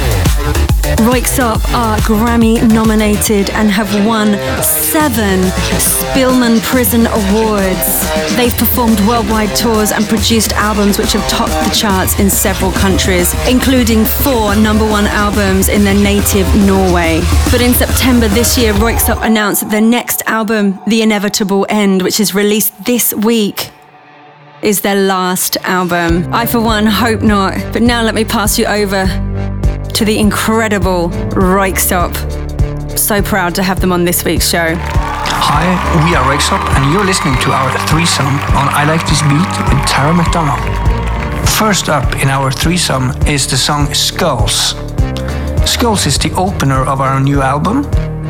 Röyksopp 0.97 1.61
are 1.75 1.97
Grammy 1.99 2.59
nominated 2.73 3.51
and 3.51 3.69
have 3.69 3.93
won 4.05 4.33
seven 4.63 5.41
Spellemannprisen 5.77 7.05
Awards. 7.05 8.35
They've 8.35 8.57
performed 8.57 8.99
worldwide 9.01 9.55
tours 9.55 9.91
and 9.91 10.03
produced 10.05 10.53
albums 10.53 10.97
which 10.97 11.13
have 11.13 11.27
topped 11.29 11.53
the 11.69 11.75
charts 11.75 12.19
in 12.19 12.31
several 12.31 12.71
countries, 12.71 13.35
including 13.47 14.03
four 14.03 14.55
number 14.55 14.85
one 14.85 15.05
albums 15.05 15.69
in 15.69 15.83
their 15.83 15.93
native 15.93 16.47
Norway. 16.65 17.21
But 17.51 17.61
in 17.61 17.75
September 17.75 18.27
this 18.27 18.57
year, 18.57 18.73
Röyksopp 18.73 19.23
announced 19.23 19.69
their 19.69 19.81
next 19.81 20.23
album, 20.25 20.79
The 20.87 21.03
Inevitable 21.03 21.67
End, 21.69 22.01
which 22.01 22.19
is 22.19 22.33
released 22.33 22.85
this 22.85 23.13
week 23.13 23.71
is 24.61 24.81
their 24.81 24.95
last 24.95 25.57
album. 25.63 26.31
I, 26.33 26.45
for 26.45 26.59
one, 26.59 26.85
hope 26.85 27.21
not. 27.21 27.53
But 27.73 27.81
now 27.81 28.03
let 28.03 28.13
me 28.13 28.23
pass 28.23 28.59
you 28.59 28.65
over 28.65 29.05
to 29.93 30.05
the 30.05 30.17
incredible 30.19 31.09
Röyksopp. 31.31 32.15
So 32.97 33.21
proud 33.21 33.55
to 33.55 33.63
have 33.63 33.79
them 33.81 33.91
on 33.91 34.05
this 34.05 34.23
week's 34.23 34.47
show. 34.47 34.75
Hi, 34.77 35.65
we 36.05 36.15
are 36.15 36.23
Röyksopp, 36.23 36.63
and 36.75 36.93
you're 36.93 37.05
listening 37.05 37.35
to 37.41 37.51
our 37.51 37.71
threesome 37.87 38.27
on 38.27 38.69
I 38.69 38.85
Like 38.85 39.01
This 39.07 39.21
Beat 39.23 39.51
with 39.69 39.87
Tara 39.87 40.13
McDonald. 40.13 40.59
First 41.49 41.89
up 41.89 42.15
in 42.21 42.29
our 42.29 42.51
threesome 42.51 43.11
is 43.25 43.47
the 43.47 43.57
song 43.57 43.93
Skulls. 43.93 44.75
Skulls 45.65 46.05
is 46.05 46.17
the 46.17 46.31
opener 46.37 46.83
of 46.85 47.01
our 47.01 47.19
new 47.19 47.41
album, 47.41 47.83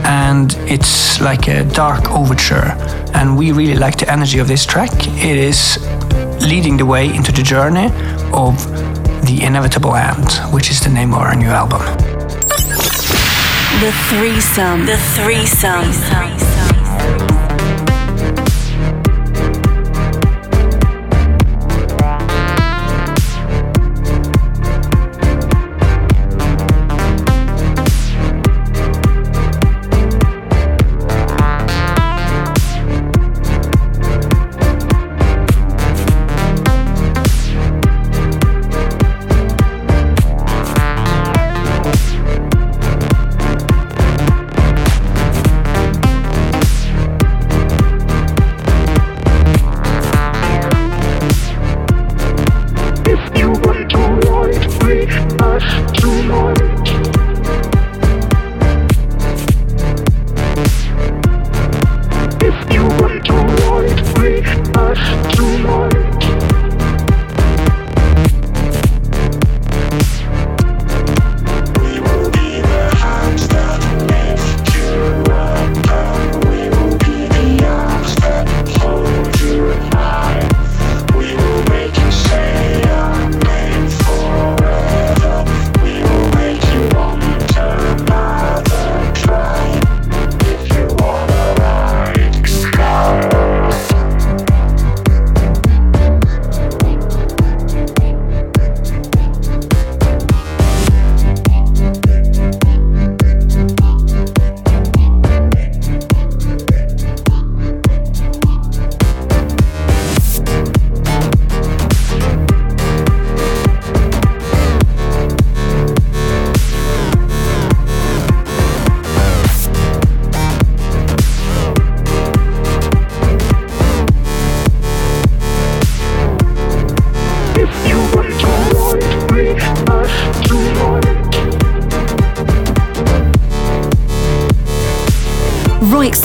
and 0.05 0.53
it's 0.67 1.21
like 1.21 1.47
a 1.47 1.63
dark 1.63 2.11
overture. 2.11 2.75
And 3.13 3.37
we 3.37 3.51
really 3.51 3.75
like 3.75 3.97
the 3.97 4.11
energy 4.11 4.39
of 4.39 4.47
this 4.47 4.65
track. 4.65 4.91
It 5.07 5.37
is 5.37 5.77
leading 6.41 6.77
the 6.77 6.85
way 6.85 7.13
into 7.13 7.31
the 7.31 7.43
journey 7.43 7.87
of 8.33 8.57
The 9.25 9.39
Inevitable 9.43 9.95
End, 9.95 10.31
which 10.53 10.69
is 10.71 10.79
the 10.79 10.89
name 10.89 11.13
of 11.13 11.19
our 11.19 11.35
new 11.35 11.49
album. 11.49 11.81
The 13.81 13.91
threesome. 14.09 14.85
The 14.85 14.97
threesome. 15.15 15.87
The 15.87 15.93
threesome. 15.93 16.80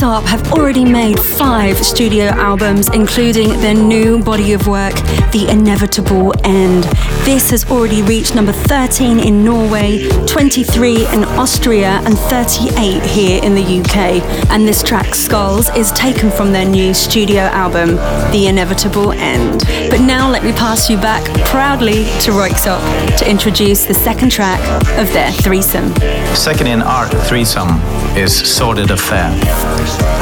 Röyksopp 0.07 0.25
have 0.27 0.53
already 0.53 0.85
made 0.85 1.19
five 1.39 1.77
studio 1.85 2.25
albums, 2.25 2.89
including 2.95 3.49
their 3.61 3.75
new 3.75 4.23
body 4.23 4.53
of 4.53 4.67
work, 4.67 4.95
The 5.33 5.47
Inevitable 5.51 6.33
End. 6.45 6.85
This 7.25 7.51
has 7.51 7.65
already 7.71 8.03
reached 8.03 8.35
number 8.35 8.53
13 8.53 9.21
in 9.21 9.45
Norway, 9.45 10.09
23 10.27 11.07
in 11.09 11.25
Austria, 11.25 12.01
and 12.05 12.19
38 12.19 13.03
here 13.03 13.43
in 13.43 13.55
the 13.55 13.81
UK. 13.81 14.23
And 14.51 14.67
this 14.67 14.83
track, 14.83 15.15
Skulls, 15.15 15.69
is 15.77 15.93
taken 15.93 16.31
from 16.31 16.53
their 16.53 16.65
new 16.65 16.95
studio 16.95 17.43
album, 17.43 17.97
The 18.33 18.47
Inevitable 18.47 19.13
End. 19.13 19.65
But 19.91 20.01
now 20.01 20.31
let 20.31 20.43
me 20.43 20.53
pass 20.53 20.89
you 20.89 20.97
back 20.97 21.25
proudly 21.45 22.05
to 22.23 22.31
Röyksopp 22.33 23.19
to 23.19 23.29
introduce 23.31 23.85
the 23.85 23.95
second 23.95 24.31
track 24.31 24.61
of 24.99 25.13
their 25.13 25.31
threesome. 25.33 25.95
Second 26.35 26.69
in 26.69 26.83
our 26.83 27.09
threesome 27.27 27.81
is 28.17 28.35
Sordid 28.35 28.91
Affair. 28.91 29.31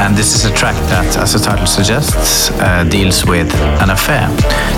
And 0.01 0.17
this 0.17 0.35
is 0.35 0.45
a 0.45 0.55
track 0.55 0.75
that, 0.89 1.04
as 1.17 1.33
the 1.33 1.39
title 1.39 1.67
suggests, 1.67 2.51
uh, 2.61 2.85
deals 2.85 3.25
with 3.25 3.53
an 3.81 3.91
affair. 3.91 4.29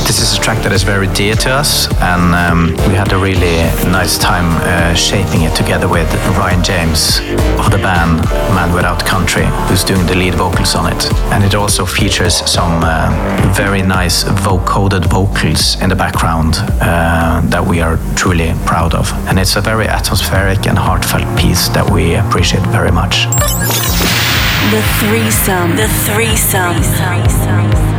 This 0.07 0.21
is 0.21 0.37
a 0.37 0.41
track 0.41 0.63
that 0.63 0.73
is 0.73 0.83
very 0.83 1.07
dear 1.09 1.35
to 1.37 1.51
us, 1.51 1.89
and 2.01 2.35
um, 2.35 2.71
we 2.89 2.95
had 2.95 3.13
a 3.13 3.19
really 3.19 3.57
nice 3.91 4.19
time 4.19 4.47
uh, 4.63 4.95
shaping 4.95 5.43
it 5.43 5.55
together 5.55 5.89
with 5.89 6.09
Ryan 6.37 6.63
James 6.63 7.19
of 7.59 7.71
the 7.71 7.79
band 7.79 8.25
Man 8.55 8.73
Without 8.75 9.05
Country, 9.05 9.47
who's 9.69 9.85
doing 9.85 10.07
the 10.07 10.15
lead 10.15 10.35
vocals 10.35 10.75
on 10.75 10.93
it. 10.93 11.13
And 11.33 11.45
it 11.45 11.55
also 11.55 11.85
features 11.87 12.35
some 12.51 12.83
uh, 12.83 13.53
very 13.55 13.83
nice 13.83 14.25
vocoded 14.25 15.05
vocals 15.07 15.81
in 15.81 15.89
the 15.89 15.97
background 15.97 16.57
uh, 16.81 17.41
that 17.47 17.65
we 17.65 17.81
are 17.81 17.99
truly 18.17 18.53
proud 18.67 18.95
of. 18.95 19.13
And 19.29 19.39
it's 19.39 19.57
a 19.57 19.61
very 19.61 19.87
atmospheric 19.87 20.67
and 20.67 20.79
heartfelt 20.79 21.27
piece 21.39 21.69
that 21.71 21.89
we 21.91 22.15
appreciate 22.15 22.63
very 22.67 22.93
much. 22.93 23.27
The 24.71 24.83
threesome. 24.99 25.77
The 25.77 25.87
threesome. 25.87 26.83
There 26.83 27.96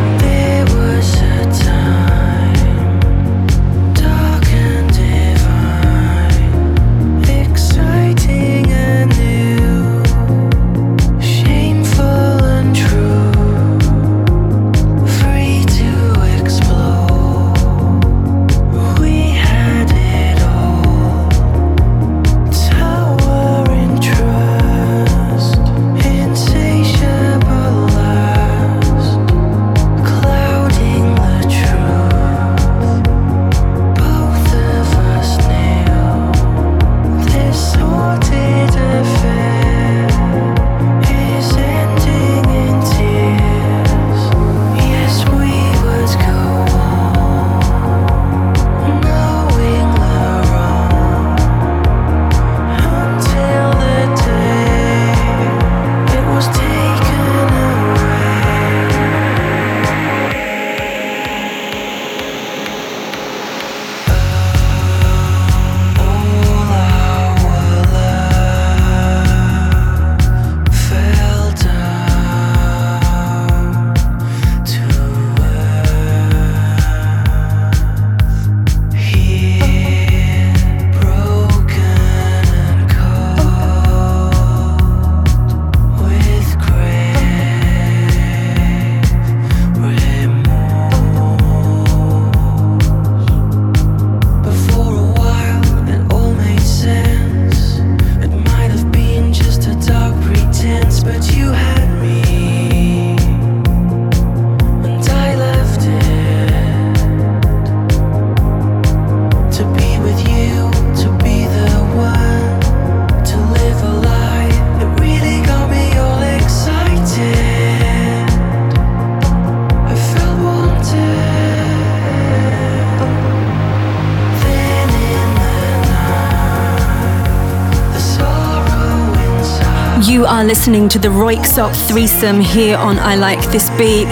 are 130.37 130.45
listening 130.45 130.87
to 130.87 130.99
the 130.99 131.07
Röyksopp 131.07 131.73
threesome 131.89 132.39
here 132.39 132.77
on 132.77 132.99
I 132.99 133.15
Like 133.15 133.41
This 133.49 133.71
Beat. 133.71 134.05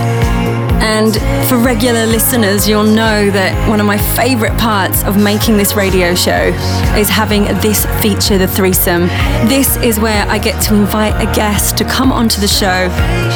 And 0.82 1.13
for 1.47 1.55
regular 1.57 2.07
listeners, 2.07 2.67
you'll 2.67 2.84
know 2.84 3.30
that 3.30 3.69
one 3.69 3.80
of 3.80 3.86
my 3.86 3.99
favorite 4.17 4.57
parts 4.57 5.03
of 5.03 5.21
making 5.21 5.57
this 5.57 5.76
radio 5.76 6.15
show 6.15 6.51
is 6.97 7.09
having 7.09 7.43
this 7.61 7.86
feature, 8.01 8.39
the 8.39 8.47
threesome. 8.47 9.01
This 9.47 9.78
is 9.78 9.99
where 9.99 10.26
I 10.28 10.39
get 10.39 10.59
to 10.63 10.73
invite 10.73 11.13
a 11.21 11.32
guest 11.36 11.78
to 11.78 11.86
come 11.86 12.11
onto 12.11 12.41
the 12.41 12.47
show 12.47 12.89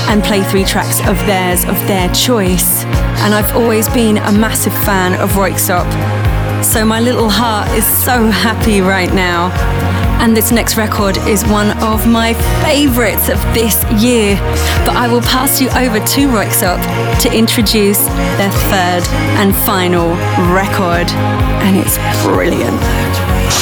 and 0.09 0.23
play 0.23 0.41
three 0.41 0.65
tracks 0.65 0.99
of 1.01 1.15
theirs, 1.27 1.65
of 1.65 1.75
their 1.85 2.11
choice. 2.15 2.85
And 3.21 3.35
I've 3.35 3.55
always 3.55 3.87
been 3.89 4.17
a 4.17 4.31
massive 4.31 4.73
fan 4.73 5.13
of 5.21 5.29
Röyksopp. 5.33 5.85
So 6.63 6.83
my 6.85 6.99
little 6.99 7.29
heart 7.29 7.69
is 7.77 7.85
so 7.85 8.31
happy 8.31 8.81
right 8.81 9.13
now. 9.13 9.98
And 10.19 10.35
this 10.35 10.51
next 10.51 10.75
record 10.75 11.17
is 11.19 11.45
one 11.45 11.71
of 11.81 12.05
my 12.05 12.33
favorites 12.61 13.29
of 13.29 13.39
this 13.53 13.83
year. 14.03 14.35
But 14.85 14.95
I 14.95 15.07
will 15.07 15.21
pass 15.21 15.61
you 15.61 15.69
over 15.69 15.99
to 15.99 16.21
Röyksopp 16.27 16.81
to 17.21 17.33
introduce 17.33 18.05
their 18.35 18.51
third 18.67 19.07
and 19.39 19.55
final 19.55 20.09
record. 20.51 21.09
And 21.63 21.77
it's 21.77 21.97
brilliant. 22.27 22.79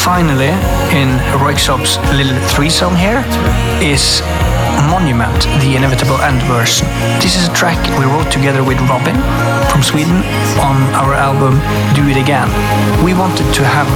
Finally, 0.02 0.52
in 0.98 1.10
Röyksopp's 1.38 1.98
little 2.18 2.38
threesome 2.50 2.96
here, 2.96 3.24
is 3.80 4.22
Monument, 4.90 5.44
the 5.62 5.76
Inevitable 5.76 6.20
End 6.22 6.42
version. 6.44 6.88
This 7.22 7.38
is 7.38 7.48
a 7.48 7.54
track 7.54 7.78
we 8.00 8.06
wrote 8.06 8.32
together 8.32 8.64
with 8.64 8.78
Robyn 8.90 9.16
from 9.78 9.84
Sweden 9.84 10.18
on 10.58 10.82
our 10.96 11.14
album 11.14 11.54
Do 11.94 12.10
It 12.10 12.18
Again. 12.18 12.50
We 13.06 13.14
wanted 13.14 13.46
to 13.54 13.64
have 13.64 13.88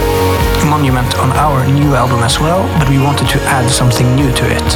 a 0.61 0.65
Monument 0.69 1.17
on 1.17 1.31
our 1.31 1.65
new 1.65 1.95
album 1.95 2.19
as 2.21 2.39
well, 2.39 2.61
but 2.77 2.87
we 2.87 2.99
wanted 2.99 3.27
to 3.29 3.41
add 3.49 3.67
something 3.67 4.05
new 4.15 4.31
to 4.31 4.45
it. 4.45 4.67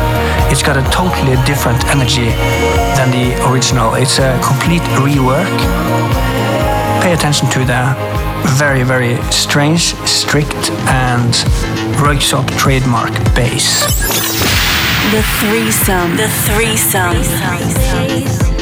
It's 0.51 0.63
got 0.63 0.77
a 0.77 0.83
totally 0.89 1.37
different 1.45 1.85
energy 1.93 2.33
than 2.97 3.11
the 3.13 3.37
original. 3.51 3.93
It's 3.93 4.17
a 4.17 4.33
complete 4.41 4.81
rework. 4.97 5.55
Pay 7.03 7.13
attention 7.13 7.49
to 7.51 7.59
the 7.59 7.93
very, 8.57 8.81
very 8.81 9.21
strange, 9.31 9.93
strict, 10.09 10.71
and 10.89 11.33
Röyksopp 12.01 12.47
trademark 12.57 13.13
bass. 13.35 13.85
The 15.13 15.21
threesome. 15.37 16.17
The 16.17 16.29
threesome. 16.49 17.21
For 17.21 18.54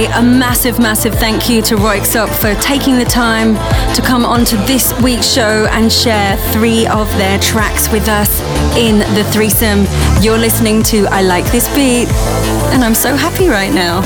say 0.00 0.12
a 0.12 0.22
massive, 0.22 0.78
massive 0.78 1.14
thank 1.14 1.48
you 1.48 1.62
to 1.62 1.76
Röyksopp 1.76 2.28
for 2.40 2.54
taking 2.60 2.96
the 2.96 3.04
time 3.04 3.54
to 3.94 4.02
come 4.02 4.24
onto 4.24 4.56
this 4.66 4.92
week's 5.02 5.30
show 5.30 5.66
and 5.70 5.92
share 5.92 6.36
three 6.52 6.86
of 6.86 7.08
their 7.18 7.38
tracks 7.38 7.90
with 7.90 8.08
us 8.08 8.40
in 8.76 8.98
the 9.14 9.24
threesome. 9.32 9.86
You're 10.22 10.38
listening 10.38 10.82
to 10.84 11.06
I 11.10 11.22
Like 11.22 11.50
This 11.50 11.68
Beat, 11.74 12.08
and 12.72 12.84
I'm 12.84 12.94
so 12.94 13.14
happy 13.14 13.48
right 13.48 13.72
now. 13.72 14.02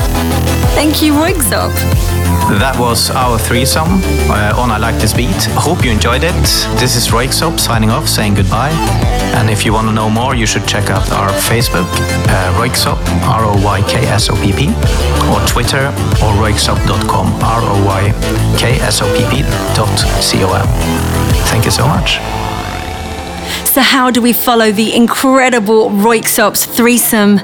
Thank 0.75 1.01
you, 1.01 1.13
Röyksopp. 1.13 2.04
That 2.45 2.77
was 2.77 3.09
our 3.09 3.39
threesome 3.39 3.89
uh, 4.29 4.53
on 4.55 4.69
I 4.69 4.77
Like 4.77 5.01
This 5.01 5.15
Beat. 5.15 5.49
Hope 5.57 5.83
you 5.83 5.89
enjoyed 5.89 6.23
it. 6.23 6.35
This 6.77 6.95
is 6.95 7.07
Röyksopp 7.07 7.59
signing 7.59 7.89
off, 7.89 8.07
saying 8.07 8.35
goodbye. 8.35 8.69
And 9.33 9.49
if 9.49 9.65
you 9.65 9.73
want 9.73 9.87
to 9.87 9.93
know 9.93 10.11
more, 10.11 10.35
you 10.35 10.45
should 10.45 10.67
check 10.67 10.91
out 10.91 11.09
our 11.11 11.29
Facebook, 11.29 11.89
uh, 12.29 12.53
Röyksopp, 12.61 13.01
R-O-Y-K-S-O-P-P, 13.25 14.67
or 15.33 15.41
Twitter, 15.47 15.87
or 16.21 16.33
röyksopp.com, 16.37 17.33
R-O-Y-K-S-O-P-P 17.41 19.41
dot 19.75 19.99
C-O-M. 20.21 20.67
Thank 21.49 21.65
you 21.65 21.71
so 21.71 21.87
much. 21.87 22.19
So, 23.65 23.81
how 23.81 24.11
do 24.11 24.21
we 24.21 24.33
follow 24.33 24.71
the 24.71 24.95
incredible 24.95 25.89
Röyksopp's 25.89 26.65
threesome? 26.65 27.39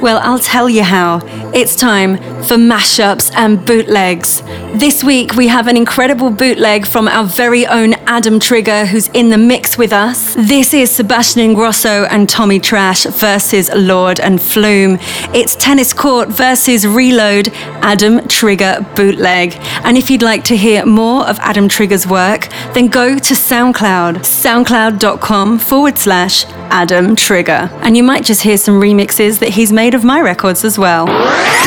Well, 0.00 0.20
I'll 0.22 0.38
tell 0.38 0.70
you 0.70 0.84
how. 0.84 1.18
It's 1.58 1.74
time 1.74 2.18
for 2.44 2.54
mashups 2.54 3.32
and 3.34 3.66
bootlegs. 3.66 4.42
This 4.78 5.02
week 5.02 5.34
we 5.34 5.48
have 5.48 5.66
an 5.66 5.76
incredible 5.76 6.30
bootleg 6.30 6.86
from 6.86 7.08
our 7.08 7.24
very 7.24 7.66
own 7.66 7.94
Adam 8.06 8.38
Trigger, 8.38 8.86
who's 8.86 9.08
in 9.08 9.30
the 9.30 9.38
mix 9.38 9.76
with 9.76 9.92
us. 9.92 10.36
This 10.36 10.72
is 10.72 10.88
Sebastian 10.88 11.42
Ingrosso 11.42 12.06
and 12.10 12.28
Tommy 12.28 12.60
Trash 12.60 13.06
versus 13.06 13.74
Lorde 13.74 14.20
and 14.20 14.40
Flume. 14.40 14.98
It's 15.34 15.56
Tennis 15.56 15.92
Court 15.92 16.28
versus 16.28 16.86
Reload, 16.86 17.48
Adam 17.82 18.28
Trigger 18.28 18.86
bootleg. 18.94 19.56
And 19.82 19.98
if 19.98 20.10
you'd 20.10 20.22
like 20.22 20.44
to 20.44 20.56
hear 20.56 20.86
more 20.86 21.26
of 21.26 21.40
Adam 21.40 21.68
Trigger's 21.68 22.06
work, 22.06 22.50
then 22.72 22.86
go 22.86 23.18
to 23.18 23.34
SoundCloud, 23.34 24.18
soundcloud.com 24.18 25.58
forward 25.58 25.98
slash 25.98 26.44
Adam 26.70 27.16
Trigger. 27.16 27.70
And 27.82 27.96
you 27.96 28.02
might 28.02 28.24
just 28.24 28.42
hear 28.42 28.56
some 28.56 28.80
remixes 28.80 29.38
that 29.40 29.50
he's 29.50 29.72
made 29.72 29.94
of 29.94 30.04
my 30.04 30.20
records 30.20 30.64
as 30.64 30.78
well. 30.78 31.06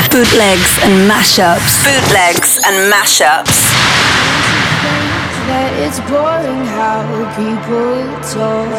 Bootlegs 0.10 0.80
and 0.84 1.10
mashups. 1.10 1.84
Bootlegs 1.84 2.60
and 2.66 2.92
mashups. 2.92 3.72
That 5.48 5.72
it's 5.84 6.00
boring 6.10 6.66
how 6.78 7.02
people 7.36 8.06
talk. 8.32 8.72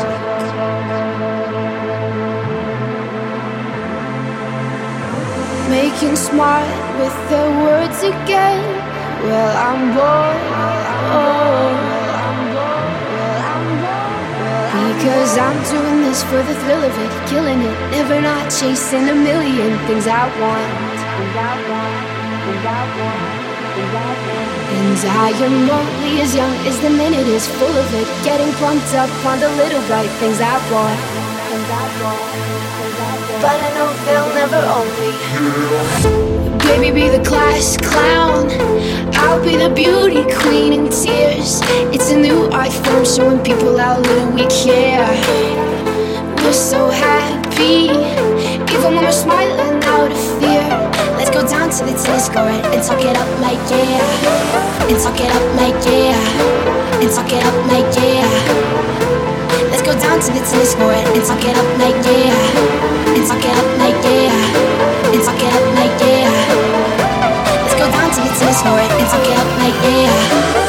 Making 5.69 6.17
smart 6.17 6.69
with 6.99 7.17
their 7.31 7.51
words 7.65 8.03
again. 8.03 8.63
Well, 9.25 9.57
I'm 9.57 9.95
bored. 9.95 10.43
Because 15.03 15.37
I'm 15.37 15.59
doing 15.65 15.82
for 16.21 16.37
the 16.37 16.55
thrill 16.61 16.85
of 16.85 16.93
it, 16.93 17.13
killing 17.27 17.63
it, 17.63 17.73
never 17.91 18.21
not 18.21 18.45
chasing 18.53 19.09
a 19.09 19.15
million 19.15 19.79
things 19.89 20.05
I 20.07 20.29
want. 20.37 20.69
And 24.77 24.99
I 25.09 25.33
am 25.41 25.71
only 25.71 26.21
as 26.21 26.35
young 26.35 26.53
as 26.69 26.79
the 26.81 26.91
minute 26.91 27.27
is 27.27 27.49
full 27.49 27.75
of 27.75 27.95
it, 27.95 28.07
getting 28.25 28.53
pumped 28.61 28.93
up 28.93 29.09
on 29.25 29.41
the 29.41 29.49
little 29.57 29.81
bright 29.89 30.11
things 30.21 30.39
I 30.43 30.53
want. 30.69 31.01
But 33.41 33.57
I 33.57 33.71
know 33.73 33.89
they'll 34.05 34.35
never 34.37 34.61
own 34.69 34.89
me. 35.01 35.17
Baby, 36.69 36.93
be 36.93 37.09
the 37.09 37.25
class 37.25 37.79
clown. 37.79 38.51
I'll 39.15 39.43
be 39.43 39.57
the 39.57 39.71
beauty 39.71 40.25
queen 40.43 40.75
in 40.75 40.91
tears. 40.91 41.61
It's 41.95 42.11
a 42.11 42.19
new 42.19 42.51
art 42.53 42.73
form 42.85 43.07
showing 43.07 43.43
people 43.43 43.79
how 43.79 43.99
little 43.99 44.31
we 44.33 44.47
care. 44.49 45.72
We're 46.53 46.59
so 46.59 46.91
happy, 46.91 47.89
even 47.89 48.93
when 48.93 49.05
we're 49.05 49.11
smiling 49.11 49.81
out 49.89 50.13
of 50.13 50.21
fear. 50.37 50.61
Let's 51.17 51.31
go 51.31 51.41
down 51.49 51.73
to 51.73 51.81
the 51.81 51.97
court 52.29 52.61
and 52.77 52.83
talk 52.85 53.01
it 53.01 53.17
up 53.17 53.31
like 53.41 53.57
yeah, 53.73 54.85
and 54.85 55.01
talk 55.01 55.17
it 55.17 55.33
up 55.33 55.47
like 55.57 55.81
yeah, 55.89 56.13
and 57.01 57.09
talk 57.09 57.33
it 57.33 57.41
up 57.41 57.57
like 57.73 57.89
yeah. 57.97 58.29
Let's 59.73 59.81
go 59.81 59.97
down 59.97 60.21
to 60.21 60.29
the 60.29 60.45
court 60.77 61.01
and 61.17 61.25
talk 61.25 61.41
it 61.41 61.57
up 61.57 61.69
like 61.81 61.97
yeah, 62.05 63.17
and 63.17 63.25
talk 63.25 63.41
it 63.41 63.57
up 63.57 63.69
like 63.81 63.97
yeah, 64.05 65.09
and 65.09 65.25
talk 65.25 65.41
it 65.41 65.57
up 65.57 65.65
like 65.73 65.97
yeah. 66.05 66.29
Let's 67.65 67.81
go 67.81 67.89
down 67.89 68.13
to 68.13 68.21
the 68.29 68.53
court 68.61 68.93
and 68.93 69.09
talk 69.09 69.25
it 69.25 69.39
up 69.41 69.49
like 69.57 69.79
yeah. 69.89 70.62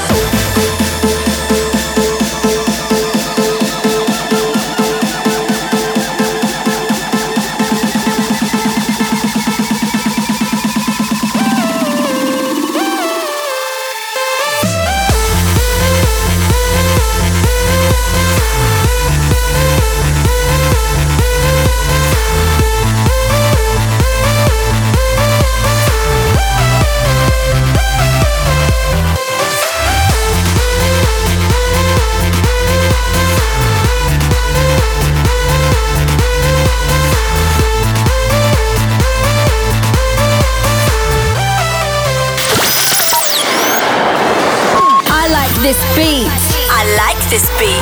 This 47.34 47.50
beat. 47.58 47.82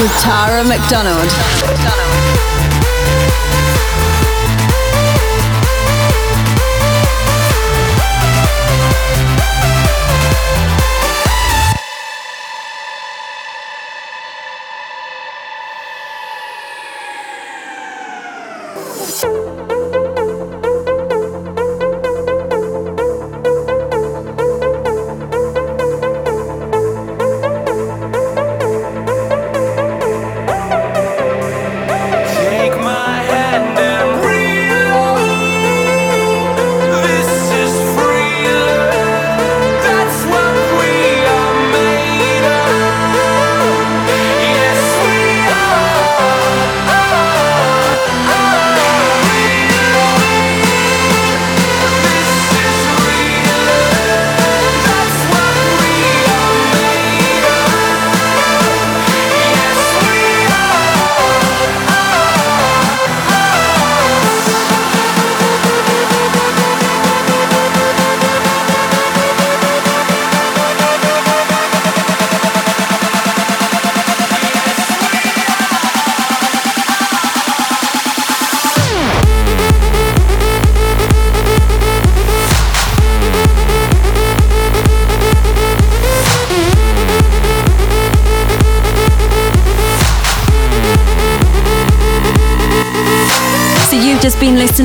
With 0.00 0.10
Tara 0.22 0.64
McDonald. 0.64 1.28
just 1.28 2.65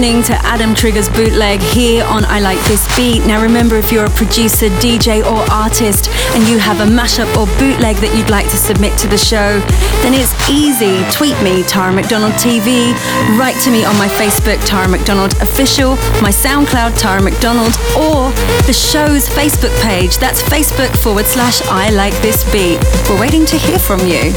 listening 0.01 0.23
to 0.23 0.33
Adam 0.47 0.73
Trigger's 0.73 1.07
bootleg 1.09 1.59
here 1.61 2.03
on 2.05 2.25
I 2.25 2.39
Like 2.39 2.57
This 2.65 2.89
Beat. 2.97 3.23
Now 3.27 3.39
remember, 3.39 3.75
if 3.75 3.91
you're 3.91 4.05
a 4.05 4.09
producer, 4.09 4.65
DJ, 4.81 5.21
or 5.21 5.45
artist 5.51 6.09
and 6.33 6.47
you 6.49 6.57
have 6.57 6.79
a 6.79 6.89
mashup 6.89 7.29
or 7.37 7.45
bootleg 7.59 7.97
that 7.97 8.09
you'd 8.17 8.31
like 8.31 8.49
to 8.49 8.57
submit 8.57 8.97
to 8.97 9.07
the 9.07 9.17
show, 9.17 9.59
then 10.01 10.17
it's 10.17 10.33
easy. 10.49 11.05
Tweet 11.13 11.37
me, 11.45 11.61
Tara 11.61 11.93
McDonald 11.93 12.33
TV, 12.41 12.97
write 13.37 13.61
to 13.61 13.69
me 13.69 13.85
on 13.85 13.95
my 14.01 14.07
Facebook, 14.07 14.57
Tara 14.65 14.87
McDonald 14.87 15.33
Official, 15.37 15.93
my 16.17 16.33
SoundCloud, 16.33 16.97
Tara 16.97 17.21
McDonald, 17.21 17.77
or 17.93 18.33
the 18.65 18.73
show's 18.73 19.29
Facebook 19.29 19.75
page. 19.85 20.17
That's 20.17 20.41
Facebook 20.49 20.89
forward 20.97 21.27
slash 21.27 21.61
I 21.69 21.91
Like 21.91 22.17
This 22.25 22.41
Beat. 22.51 22.81
We're 23.07 23.21
waiting 23.21 23.45
to 23.45 23.55
hear 23.55 23.77
from 23.77 23.99
you. 24.09 24.33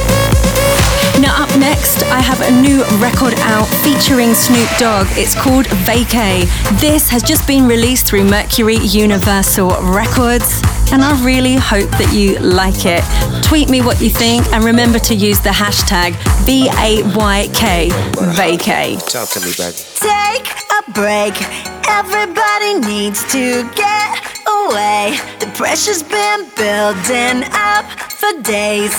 Now, 1.24 1.42
up 1.42 1.58
next, 1.58 2.02
I 2.12 2.20
have 2.20 2.42
a 2.42 2.50
new 2.60 2.84
record 3.00 3.32
out 3.48 3.64
featuring 3.82 4.34
Snoop 4.34 4.68
Dogg. 4.76 5.06
It's 5.12 5.34
called 5.34 5.64
Vacay. 5.88 6.44
This 6.80 7.08
has 7.08 7.22
just 7.22 7.48
been 7.48 7.66
released 7.66 8.06
through 8.06 8.24
Mercury 8.24 8.76
Universal 8.76 9.70
Records, 9.84 10.60
and 10.92 11.02
I 11.02 11.18
really 11.24 11.54
hope 11.54 11.88
that 11.92 12.12
you 12.12 12.38
like 12.40 12.84
it. 12.84 13.02
Tweet 13.42 13.70
me 13.70 13.80
what 13.80 14.02
you 14.02 14.10
think, 14.10 14.46
and 14.52 14.62
remember 14.64 14.98
to 14.98 15.14
use 15.14 15.40
the 15.40 15.48
hashtag 15.48 16.12
VAYK 16.44 17.88
Vacay. 18.36 19.00
Talk 19.08 19.30
to 19.30 19.40
me, 19.40 19.54
baby. 19.56 19.80
Take 19.96 20.52
a 20.76 20.92
break. 20.92 21.40
Everybody 21.88 22.80
needs 22.86 23.24
to 23.32 23.64
get 23.72 24.20
away. 24.46 25.16
The 25.40 25.50
pressure's 25.54 26.02
been 26.02 26.50
building 26.54 27.48
up 27.54 27.86
for 28.12 28.42
days. 28.42 28.92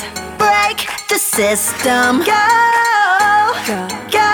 Break 0.46 0.86
the 1.10 1.18
system. 1.18 2.22
Go, 2.22 2.46
go, 3.66 3.88
go. 4.14 4.32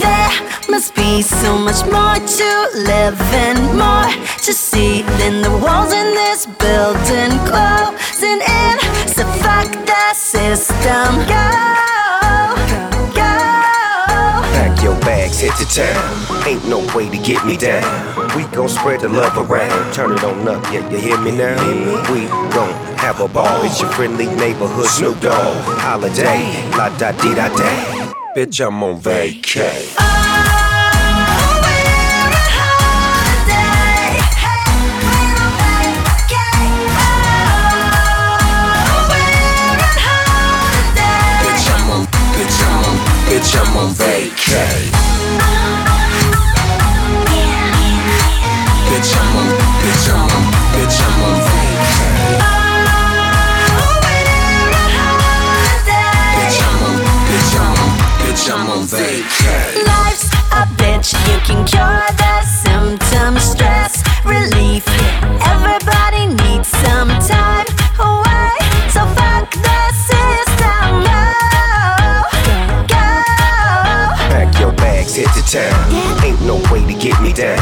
There 0.00 0.32
must 0.70 0.94
be 0.94 1.20
so 1.20 1.58
much 1.58 1.84
more 1.84 2.16
to 2.16 2.50
live 2.74 3.20
and 3.44 3.60
more 3.76 4.08
to 4.46 4.52
see 4.54 5.02
than 5.20 5.42
the 5.42 5.50
walls 5.50 5.92
in 5.92 6.14
this 6.14 6.46
building 6.46 7.36
closing 7.44 8.40
in. 8.40 8.76
So 9.12 9.24
fuck 9.44 9.68
the 9.84 10.14
system. 10.14 11.10
Go, 11.28 11.48
go. 13.20 13.32
Pack 14.56 14.82
your 14.82 14.98
bags, 15.00 15.40
hit 15.40 15.52
the 15.58 15.66
town. 15.68 16.46
Ain't 16.46 16.66
no 16.66 16.78
way 16.96 17.10
to 17.10 17.18
get 17.18 17.44
me 17.44 17.58
down. 17.58 17.84
We 18.34 18.44
gon' 18.56 18.70
spread 18.70 19.00
the 19.00 19.10
love 19.10 19.36
around. 19.36 19.92
Turn 19.92 20.12
it 20.12 20.24
on 20.24 20.48
up, 20.48 20.64
yeah, 20.72 20.88
you 20.88 20.96
hear 20.96 21.20
me 21.20 21.32
now? 21.32 21.56
We 22.10 22.28
gon' 22.54 22.97
have 23.08 23.20
a 23.20 23.28
ball. 23.32 23.64
It's 23.64 23.80
your 23.80 23.90
friendly 23.92 24.26
neighborhood 24.26 24.84
Snoop 24.84 25.18
Dogg. 25.20 25.64
Holiday, 25.80 26.44
la 26.76 26.90
da 26.98 27.10
di 27.12 27.34
da 27.34 27.48
da. 27.48 27.70
Bitch, 28.36 28.60
I'm 28.60 28.82
on 28.82 29.00
vacay. 29.00 29.96
Bitch, 41.42 41.66
I'm 41.72 41.90
on, 41.90 42.04
bitch, 42.36 42.60
I'm 42.66 42.84
on, 42.88 42.96
bitch, 43.26 43.56
I'm 43.56 43.76
on 43.78 43.90
vacay. 43.94 44.97
Bitch, 58.88 58.96
I'm 58.96 59.04
on 59.04 59.22
vacay. 59.22 59.86
Life's 59.86 60.30
a 60.52 60.66
bitch, 60.80 61.12
you 61.28 61.38
can 61.44 61.64
cure 61.66 62.06
the 62.16 62.34
symptoms, 62.42 63.42
stress 63.42 64.02
relief. 64.24 64.84
Everybody 65.44 66.26
needs 66.42 66.68
some 66.68 67.08
time 67.20 67.66
away, 68.00 68.56
so 68.90 69.04
fuck 69.16 69.50
the 69.50 69.80
system. 69.92 71.04
Go, 71.04 71.24
go. 72.88 73.06
Pack 74.32 74.58
your 74.58 74.72
bags, 74.72 75.14
hit 75.14 75.28
the 75.34 75.42
town. 75.44 76.24
Ain't 76.24 76.40
no 76.42 76.56
way 76.72 76.84
to 76.86 76.94
get 76.98 77.20
me 77.20 77.32
down. 77.32 77.58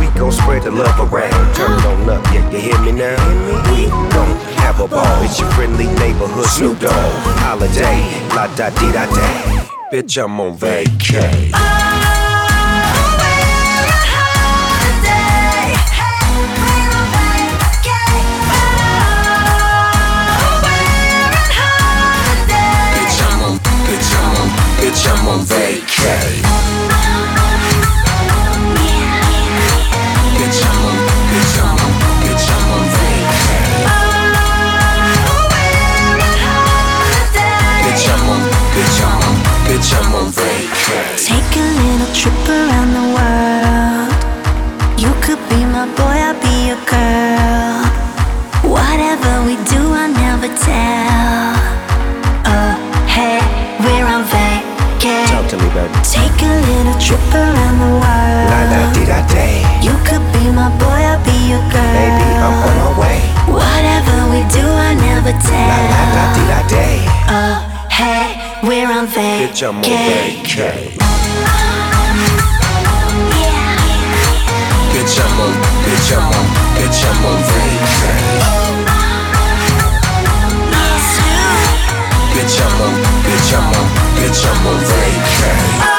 We 0.00 0.06
gon' 0.18 0.32
spread 0.32 0.62
the 0.62 0.70
love 0.70 0.98
around. 1.12 1.54
Turn 1.54 1.72
it 1.72 1.84
on 1.84 2.10
up, 2.10 2.24
yeah, 2.32 2.50
you 2.50 2.58
hear 2.60 2.80
me 2.80 2.92
now? 2.92 3.16
We 3.70 3.88
gon' 3.88 4.36
have 4.56 4.80
a 4.80 4.88
ball. 4.88 5.22
It's 5.22 5.38
your 5.40 5.50
friendly 5.52 5.86
neighborhood 5.86 6.46
Snoop 6.46 6.80
Dogg. 6.80 6.92
Holiday, 7.40 8.02
la 8.34 8.46
da 8.54 8.70
di 8.70 8.92
da 8.92 9.06
da. 9.06 9.65
Bitch, 9.96 10.22
I'm 10.22 10.38
on 10.40 10.58
vacay. 10.58 11.52
Bitch, 24.78 25.08
I'm 25.08 25.28
on, 25.28 25.40
vacay. 25.46 26.45
Bitch, 39.76 39.92
I'm 39.92 40.14
on 40.14 40.32
vacay. 40.32 41.16
Take 41.20 41.52
a 41.56 41.66
little 41.80 42.12
trip 42.14 42.48
around 42.48 42.90
the 42.96 43.06
world. 43.16 44.10
You 44.96 45.12
could 45.20 45.42
be 45.48 45.60
my 45.64 45.86
boy, 45.96 46.16
I'll 46.26 46.38
be 46.40 46.72
your 46.72 46.80
girl. 46.88 47.84
Whatever 48.64 49.32
we 49.44 49.56
do, 49.68 49.80
I'll 49.92 50.12
never 50.12 50.48
tell. 50.48 51.52
Oh, 52.48 52.72
hey, 53.06 53.40
we're 53.84 54.06
on 54.06 54.24
vacay. 54.32 55.26
Talk 55.28 55.46
to 55.52 55.56
me, 55.60 55.68
baby. 55.76 55.92
Take 56.04 56.40
a 56.40 56.52
little 56.68 56.96
trip 56.98 57.20
around 57.34 57.76
the 57.84 57.92
world. 58.00 58.48
La 58.52 58.60
da 58.72 58.80
di 58.94 59.04
da 59.04 59.20
da. 59.28 59.46
You 59.84 59.94
could 60.08 60.24
be 60.32 60.44
my 60.52 60.72
boy, 60.80 61.00
I'll 61.10 61.20
be 61.24 61.36
your 61.52 61.64
girl. 61.68 61.96
Baby, 62.00 62.28
I'm 62.40 62.64
on 62.64 62.76
my 62.80 62.92
way. 63.00 63.18
Whatever 63.52 64.16
we 64.32 64.40
do, 64.56 64.64
I 64.64 64.94
never 64.94 65.32
tell. 65.44 65.68
La 65.68 65.78
la 65.92 66.02
da 66.16 66.24
di 66.34 66.42
da 66.52 66.60
da. 66.72 66.86
Oh, 67.28 67.56
hey, 67.90 68.45
we're 68.62 68.90
on 68.90 69.06
vacay. 69.06 69.52
Bitch. 69.82 70.96
Bitch, 74.92 75.20
I'm 75.20 75.40
on, 75.40 75.52
bitch, 75.84 76.10
I'm 76.16 76.32
on, 76.32 76.46
bitch, 76.76 77.04
I'm 77.08 77.24
on 77.26 77.38
vacay. 77.48 78.56
Bitch, 82.32 82.56
I'm 82.60 82.80
on, 82.80 82.92
bitch, 83.24 83.52
I'm 83.56 83.74
on, 83.74 83.86
bitch, 84.16 84.42
I'm 84.46 84.66
on 84.66 84.78
vacay. 84.80 85.95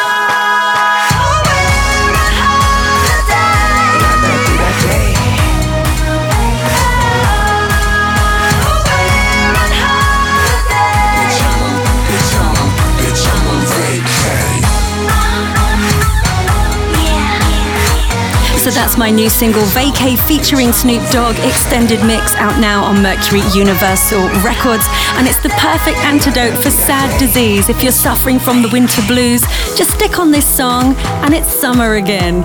That's 18.78 18.96
my 18.96 19.10
new 19.10 19.28
single, 19.28 19.64
Vacay, 19.74 20.16
featuring 20.28 20.72
Snoop 20.72 21.02
Dogg, 21.10 21.36
extended 21.40 22.00
mix 22.06 22.36
out 22.36 22.62
now 22.62 22.84
on 22.84 23.02
Mercury 23.02 23.42
Universal 23.52 24.22
Records. 24.46 24.86
And 25.18 25.26
it's 25.26 25.42
the 25.42 25.50
perfect 25.58 25.98
antidote 26.06 26.56
for 26.62 26.70
sad 26.70 27.10
disease. 27.20 27.70
If 27.70 27.82
you're 27.82 27.92
suffering 27.92 28.38
from 28.38 28.62
the 28.62 28.70
winter 28.70 29.02
blues, 29.08 29.42
just 29.76 29.96
stick 29.96 30.20
on 30.20 30.30
this 30.30 30.46
song 30.46 30.96
and 31.26 31.34
it's 31.34 31.48
summer 31.48 31.96
again. 31.96 32.44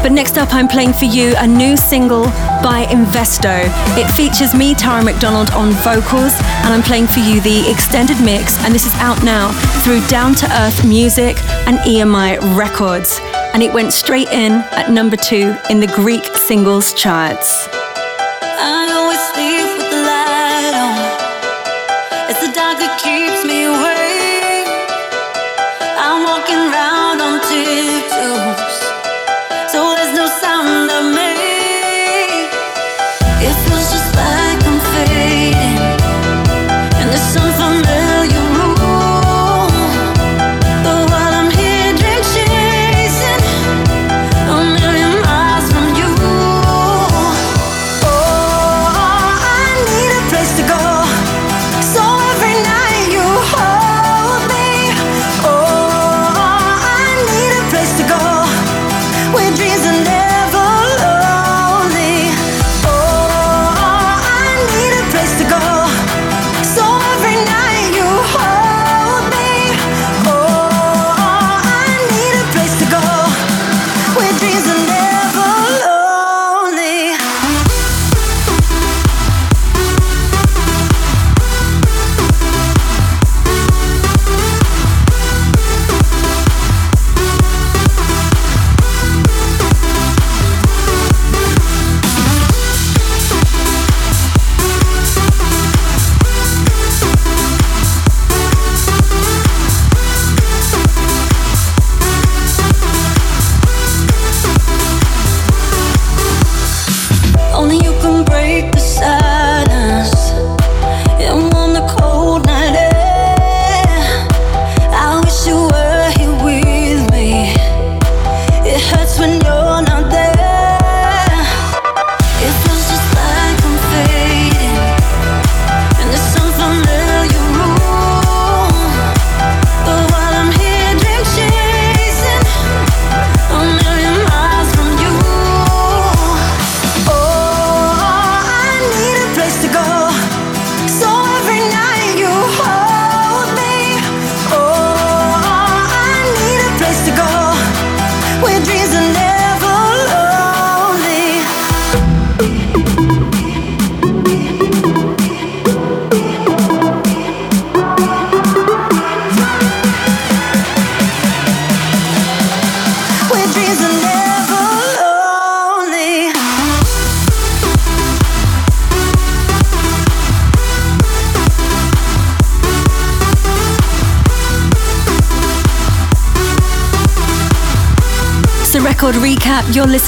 But 0.00 0.12
next 0.12 0.38
up, 0.38 0.54
I'm 0.54 0.68
playing 0.68 0.92
for 0.92 1.06
you 1.06 1.34
a 1.38 1.46
new 1.46 1.76
single 1.76 2.26
by 2.62 2.86
Investo. 2.88 3.66
It 3.98 4.08
features 4.12 4.54
me, 4.54 4.76
Tara 4.76 5.02
McDonald, 5.02 5.50
on 5.50 5.72
vocals, 5.82 6.38
and 6.62 6.72
I'm 6.72 6.82
playing 6.82 7.08
for 7.08 7.18
you 7.18 7.40
the 7.40 7.68
extended 7.68 8.20
mix, 8.22 8.56
and 8.64 8.72
this 8.72 8.86
is 8.86 8.94
out 9.00 9.24
now 9.24 9.50
through 9.82 10.06
Down 10.06 10.36
to 10.36 10.46
Earth 10.62 10.86
Music 10.86 11.36
and 11.66 11.78
EMI 11.78 12.38
Records. 12.56 13.20
And 13.54 13.62
it 13.62 13.72
went 13.72 13.92
straight 13.92 14.28
in 14.28 14.52
at 14.72 14.90
number 14.90 15.16
two 15.16 15.56
in 15.70 15.80
the 15.80 15.92
Greek 15.94 16.24
singles 16.36 16.92
charts. 16.92 17.77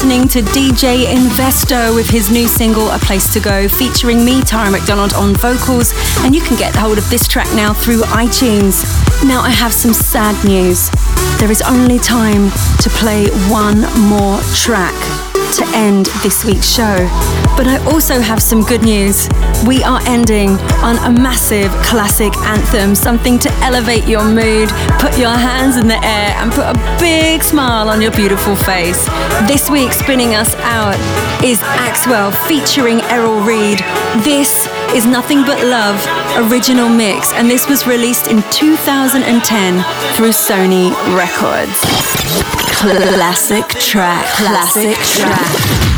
Listening 0.03 0.27
to 0.27 0.41
DJ 0.51 1.05
Investo 1.05 1.93
with 1.93 2.09
his 2.09 2.31
new 2.31 2.47
single, 2.47 2.89
A 2.89 2.97
Place 2.97 3.31
to 3.33 3.39
Go, 3.39 3.67
featuring 3.67 4.25
me, 4.25 4.41
Tara 4.41 4.71
McDonald, 4.71 5.13
on 5.13 5.35
vocals. 5.35 5.93
And 6.23 6.33
you 6.33 6.41
can 6.41 6.57
get 6.57 6.73
hold 6.75 6.97
of 6.97 7.07
this 7.11 7.27
track 7.27 7.45
now 7.53 7.71
through 7.71 8.01
iTunes. 8.01 8.83
Now, 9.23 9.41
I 9.41 9.51
have 9.51 9.71
some 9.71 9.93
sad 9.93 10.43
news. 10.43 10.89
There 11.39 11.51
is 11.51 11.61
only 11.61 11.99
time 11.99 12.49
to 12.79 12.89
play 12.89 13.27
one 13.51 13.81
more 14.09 14.39
track 14.55 14.95
to 15.57 15.71
end 15.75 16.07
this 16.23 16.45
week's 16.45 16.67
show. 16.67 17.40
But 17.57 17.67
I 17.67 17.77
also 17.85 18.19
have 18.19 18.41
some 18.41 18.63
good 18.63 18.83
news. 18.83 19.29
We 19.67 19.83
are 19.83 19.99
ending 20.07 20.51
on 20.81 20.97
a 20.97 21.11
massive 21.11 21.71
classic 21.83 22.35
anthem, 22.37 22.95
something 22.95 23.37
to 23.39 23.49
elevate 23.61 24.07
your 24.07 24.23
mood, 24.23 24.69
put 24.99 25.17
your 25.17 25.35
hands 25.35 25.77
in 25.77 25.87
the 25.87 25.99
air, 26.03 26.33
and 26.37 26.51
put 26.51 26.65
a 26.65 26.97
big 26.99 27.43
smile 27.43 27.89
on 27.89 28.01
your 28.01 28.11
beautiful 28.11 28.55
face. 28.55 29.05
This 29.47 29.69
week, 29.69 29.91
spinning 29.91 30.33
us 30.33 30.53
out 30.59 30.95
is 31.43 31.59
Axwell 31.59 32.33
featuring 32.47 33.01
Errol 33.03 33.41
Reed. 33.41 33.79
This 34.23 34.67
is 34.95 35.05
Nothing 35.05 35.43
But 35.43 35.63
Love 35.65 35.99
original 36.37 36.89
mix, 36.89 37.33
and 37.33 37.49
this 37.49 37.67
was 37.67 37.85
released 37.87 38.27
in 38.27 38.41
2010 38.51 39.83
through 40.15 40.29
Sony 40.29 40.91
Records. 41.15 41.79
Classic 42.73 43.67
track, 43.79 44.25
classic 44.33 44.95
track. 44.97 45.90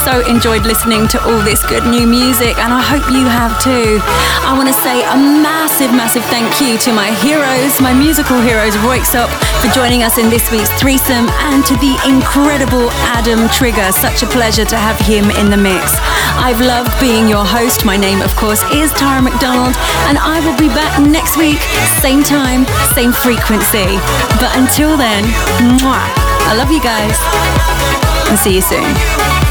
So 0.00 0.24
enjoyed 0.24 0.64
listening 0.64 1.08
to 1.08 1.20
all 1.28 1.40
this 1.44 1.60
good 1.68 1.84
new 1.84 2.06
music, 2.06 2.56
and 2.56 2.72
I 2.72 2.80
hope 2.80 3.04
you 3.12 3.28
have 3.28 3.52
too. 3.60 4.00
I 4.48 4.56
want 4.56 4.68
to 4.68 4.76
say 4.80 5.04
a 5.04 5.16
massive, 5.16 5.92
massive 5.92 6.24
thank 6.32 6.60
you 6.60 6.80
to 6.88 6.90
my 6.92 7.12
heroes, 7.20 7.76
my 7.80 7.92
musical 7.92 8.40
heroes, 8.40 8.76
Röyksopp, 8.80 9.28
for 9.60 9.68
joining 9.76 10.02
us 10.02 10.16
in 10.16 10.32
this 10.32 10.48
week's 10.50 10.72
threesome, 10.80 11.28
and 11.52 11.60
to 11.68 11.76
the 11.84 11.92
incredible 12.08 12.88
Adam 13.12 13.48
Trigger. 13.52 13.92
Such 13.92 14.22
a 14.24 14.28
pleasure 14.32 14.64
to 14.64 14.76
have 14.76 14.96
him 15.04 15.28
in 15.36 15.52
the 15.52 15.60
mix. 15.60 15.92
I've 16.40 16.60
loved 16.60 16.92
being 17.00 17.28
your 17.28 17.44
host. 17.44 17.84
My 17.84 17.96
name, 17.96 18.22
of 18.24 18.32
course, 18.36 18.62
is 18.72 18.92
Tara 18.96 19.20
McDonald, 19.20 19.76
and 20.08 20.16
I 20.16 20.40
will 20.40 20.56
be 20.56 20.72
back 20.72 20.96
next 21.00 21.36
week, 21.36 21.60
same 22.00 22.22
time, 22.24 22.64
same 22.96 23.12
frequency. 23.12 24.00
But 24.40 24.56
until 24.56 24.96
then, 24.96 25.24
mwah. 25.76 26.08
I 26.50 26.56
love 26.56 26.72
you 26.72 26.80
guys 26.82 27.14
and 28.28 28.38
see 28.38 28.56
you 28.56 28.62
soon. 28.62 29.49